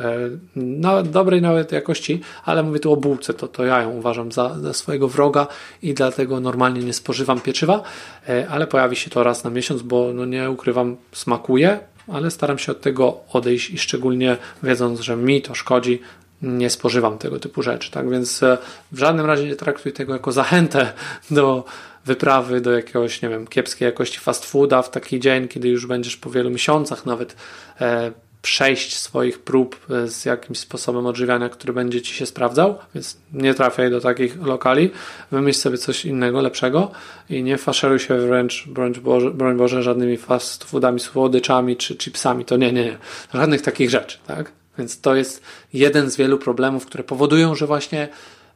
na 0.55 1.03
dobrej 1.03 1.41
nawet 1.41 1.71
jakości, 1.71 2.21
ale 2.45 2.63
mówię 2.63 2.79
tu 2.79 2.93
o 2.93 2.97
bułce, 2.97 3.33
to, 3.33 3.47
to 3.47 3.65
ja 3.65 3.81
ją 3.81 3.89
uważam 3.89 4.31
za, 4.31 4.59
za 4.59 4.73
swojego 4.73 5.07
wroga 5.07 5.47
i 5.81 5.93
dlatego 5.93 6.39
normalnie 6.39 6.81
nie 6.81 6.93
spożywam 6.93 7.41
pieczywa, 7.41 7.83
e, 8.29 8.47
ale 8.49 8.67
pojawi 8.67 8.95
się 8.95 9.09
to 9.09 9.23
raz 9.23 9.43
na 9.43 9.49
miesiąc, 9.49 9.81
bo 9.81 10.13
no 10.13 10.25
nie 10.25 10.49
ukrywam, 10.49 10.95
smakuje, 11.11 11.79
ale 12.07 12.31
staram 12.31 12.57
się 12.57 12.71
od 12.71 12.81
tego 12.81 13.19
odejść 13.33 13.69
i 13.69 13.77
szczególnie 13.77 14.37
wiedząc, 14.63 14.99
że 14.99 15.15
mi 15.15 15.41
to 15.41 15.55
szkodzi, 15.55 16.01
nie 16.41 16.69
spożywam 16.69 17.17
tego 17.17 17.39
typu 17.39 17.61
rzeczy. 17.61 17.91
Tak 17.91 18.09
więc 18.09 18.43
e, 18.43 18.57
w 18.91 18.97
żadnym 18.97 19.25
razie 19.25 19.45
nie 19.45 19.55
traktuj 19.55 19.93
tego 19.93 20.13
jako 20.13 20.31
zachętę 20.31 20.93
do 21.31 21.63
wyprawy 22.05 22.61
do 22.61 22.71
jakiegoś, 22.71 23.21
nie 23.21 23.29
wiem, 23.29 23.47
kiepskiej 23.47 23.85
jakości 23.85 24.19
fast 24.19 24.45
fooda 24.45 24.81
w 24.81 24.91
taki 24.91 25.19
dzień, 25.19 25.47
kiedy 25.47 25.67
już 25.67 25.85
będziesz 25.85 26.17
po 26.17 26.29
wielu 26.29 26.49
miesiącach 26.49 27.05
nawet 27.05 27.35
e, 27.81 28.11
przejść 28.43 28.97
swoich 28.97 29.39
prób 29.39 29.79
e, 29.89 30.07
z 30.07 30.25
jakimś 30.25 30.59
sposobem 30.59 31.05
odżywiania, 31.05 31.49
który 31.49 31.73
będzie 31.73 32.01
ci 32.01 32.13
się 32.13 32.25
sprawdzał, 32.25 32.77
więc 32.95 33.17
nie 33.33 33.53
trafiaj 33.53 33.91
do 33.91 34.01
takich 34.01 34.45
lokali, 34.45 34.91
wymyśl 35.31 35.59
sobie 35.59 35.77
coś 35.77 36.05
innego, 36.05 36.41
lepszego 36.41 36.91
i 37.29 37.43
nie 37.43 37.57
faszeruj 37.57 37.99
się 37.99 38.17
wręcz, 38.17 38.67
broń 38.67 38.93
Boże, 38.93 39.31
broń 39.31 39.57
Boże 39.57 39.83
żadnymi 39.83 40.17
fast 40.17 40.63
foodami, 40.63 40.99
słodyczami 40.99 41.77
czy 41.77 41.97
chipsami, 41.97 42.45
to 42.45 42.57
nie, 42.57 42.73
nie, 42.73 42.85
nie, 42.85 42.97
żadnych 43.33 43.61
takich 43.61 43.89
rzeczy, 43.89 44.17
tak? 44.27 44.51
Więc 44.77 45.01
to 45.01 45.15
jest 45.15 45.43
jeden 45.73 46.09
z 46.09 46.15
wielu 46.15 46.37
problemów, 46.37 46.85
które 46.85 47.03
powodują, 47.03 47.55
że 47.55 47.67
właśnie 47.67 48.07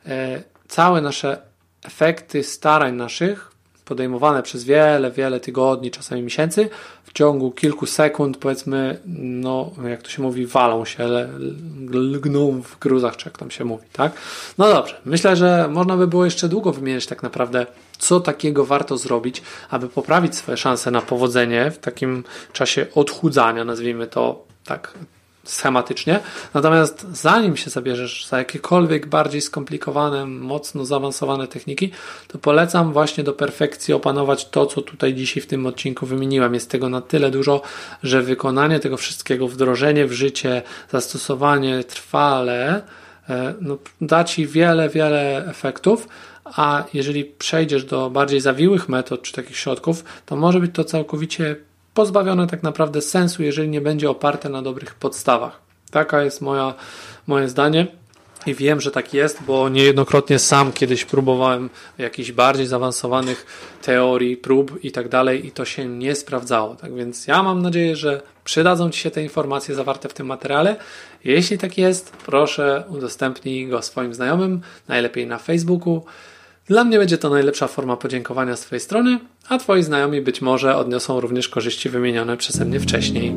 e, 0.06 0.44
całe 0.68 1.02
nasze 1.02 1.42
efekty 1.84 2.44
starań 2.44 2.96
naszych, 2.96 3.52
podejmowane 3.86 4.44
przez 4.44 4.64
wiele, 4.64 5.12
wiele 5.12 5.40
tygodni, 5.40 5.92
czasami 5.92 6.22
miesięcy, 6.22 6.70
w 7.08 7.14
ciągu 7.14 7.52
kilku 7.52 7.86
sekund, 7.86 8.38
powiedzmy, 8.38 9.00
no, 9.26 9.72
jak 9.90 10.02
to 10.02 10.10
się 10.10 10.22
mówi, 10.22 10.46
walą 10.46 10.86
się, 10.86 11.04
lgną 11.92 12.62
w 12.62 12.80
gruzach, 12.80 13.18
czy 13.18 13.30
jak 13.30 13.38
tam 13.38 13.52
się 13.52 13.66
mówi, 13.66 13.88
tak? 13.94 14.12
No 14.58 14.68
dobrze, 14.74 15.02
myślę, 15.06 15.36
że 15.36 15.68
można 15.72 15.98
by 15.98 16.08
było 16.08 16.26
jeszcze 16.26 16.50
długo 16.50 16.72
wymieniać 16.72 17.06
tak 17.06 17.24
naprawdę, 17.24 17.66
co 17.98 18.20
takiego 18.20 18.66
warto 18.66 18.98
zrobić, 18.98 19.42
aby 19.70 19.90
poprawić 19.90 20.36
swoje 20.36 20.58
szanse 20.58 20.92
na 20.92 21.02
powodzenie 21.02 21.72
w 21.72 21.78
takim 21.78 22.24
czasie 22.54 22.86
odchudzania, 22.96 23.66
nazwijmy 23.66 24.08
to 24.08 24.46
tak 24.66 24.94
schematycznie. 25.48 26.20
Natomiast 26.54 27.06
zanim 27.12 27.58
się 27.58 27.70
zabierzesz 27.70 28.26
za 28.26 28.38
jakiekolwiek 28.38 29.08
bardziej 29.08 29.42
skomplikowane, 29.42 30.26
mocno 30.26 30.86
zaawansowane 30.86 31.48
techniki, 31.48 31.92
to 32.28 32.38
polecam 32.38 32.94
właśnie 32.94 33.24
do 33.24 33.34
perfekcji 33.34 33.94
opanować 33.94 34.50
to, 34.50 34.66
co 34.66 34.82
tutaj 34.82 35.14
dzisiaj 35.14 35.44
w 35.44 35.48
tym 35.48 35.66
odcinku 35.66 36.06
wymieniłem. 36.06 36.54
Jest 36.54 36.72
tego 36.72 36.90
na 36.90 37.02
tyle 37.02 37.32
dużo, 37.32 37.62
że 38.04 38.22
wykonanie 38.22 38.80
tego 38.80 38.98
wszystkiego, 38.98 39.48
wdrożenie 39.48 40.06
w 40.06 40.12
życie, 40.12 40.62
zastosowanie 40.90 41.84
trwale, 41.84 42.82
e, 43.30 43.54
no, 43.62 43.78
da 44.02 44.24
ci 44.24 44.48
wiele, 44.48 44.90
wiele 44.90 45.46
efektów. 45.50 46.08
A 46.46 46.84
jeżeli 46.94 47.26
przejdziesz 47.26 47.86
do 47.86 48.10
bardziej 48.10 48.42
zawiłych 48.42 48.90
metod 48.90 49.22
czy 49.22 49.34
takich 49.34 49.58
środków, 49.58 50.04
to 50.26 50.36
może 50.36 50.60
być 50.60 50.76
to 50.76 50.84
całkowicie 50.84 51.56
pozbawione 51.98 52.48
tak 52.48 52.64
naprawdę 52.64 53.02
sensu, 53.02 53.44
jeżeli 53.44 53.70
nie 53.70 53.82
będzie 53.82 54.10
oparte 54.10 54.50
na 54.50 54.62
dobrych 54.62 54.96
podstawach. 54.96 55.62
Taka 55.92 56.24
jest 56.24 56.42
moja, 56.42 56.74
moje 57.28 57.50
zdanie. 57.50 57.88
I 58.46 58.54
wiem, 58.56 58.82
że 58.82 58.92
tak 58.92 59.14
jest, 59.14 59.44
bo 59.44 59.70
niejednokrotnie 59.70 60.40
sam 60.40 60.72
kiedyś 60.72 61.06
próbowałem 61.06 61.70
jakichś 61.98 62.32
bardziej 62.32 62.66
zaawansowanych 62.68 63.46
teorii, 63.82 64.38
prób 64.38 64.84
i 64.84 64.92
tak 64.92 65.10
dalej, 65.10 65.48
i 65.48 65.52
to 65.52 65.66
się 65.66 65.86
nie 65.86 66.16
sprawdzało. 66.16 66.76
Tak 66.76 66.94
więc 66.94 67.28
ja 67.28 67.44
mam 67.44 67.62
nadzieję, 67.62 67.96
że 67.96 68.22
przydadzą 68.44 68.90
Ci 68.90 69.00
się 69.00 69.12
te 69.12 69.24
informacje 69.24 69.76
zawarte 69.76 70.10
w 70.10 70.14
tym 70.14 70.28
materiale. 70.28 70.76
Jeśli 71.24 71.58
tak 71.58 71.78
jest, 71.78 72.12
proszę 72.26 72.84
udostępnij 72.90 73.68
go 73.68 73.82
swoim 73.82 74.14
znajomym, 74.14 74.62
najlepiej 74.88 75.28
na 75.28 75.38
Facebooku. 75.38 76.06
Dla 76.68 76.84
mnie 76.84 76.98
będzie 76.98 77.18
to 77.18 77.30
najlepsza 77.30 77.68
forma 77.68 77.98
podziękowania 77.98 78.56
z 78.56 78.62
Twojej 78.62 78.80
strony, 78.80 79.20
a 79.50 79.58
Twoi 79.58 79.84
znajomi 79.84 80.22
być 80.22 80.42
może 80.42 80.76
odniosą 80.76 81.20
również 81.20 81.50
korzyści 81.50 81.90
wymienione 81.90 82.38
przeze 82.38 82.66
mnie 82.66 82.80
wcześniej. 82.80 83.36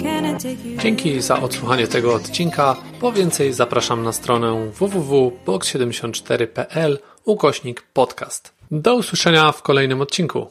Dzięki 0.82 1.20
za 1.20 1.40
odsłuchanie 1.40 1.86
tego 1.86 2.14
odcinka. 2.14 2.76
Po 3.00 3.12
więcej 3.12 3.52
zapraszam 3.52 4.02
na 4.02 4.12
stronę 4.12 4.70
www.box74.pl 4.78 6.98
ukośnik 7.24 7.82
podcast. 7.92 8.52
Do 8.70 8.94
usłyszenia 8.94 9.52
w 9.52 9.62
kolejnym 9.62 10.00
odcinku. 10.00 10.50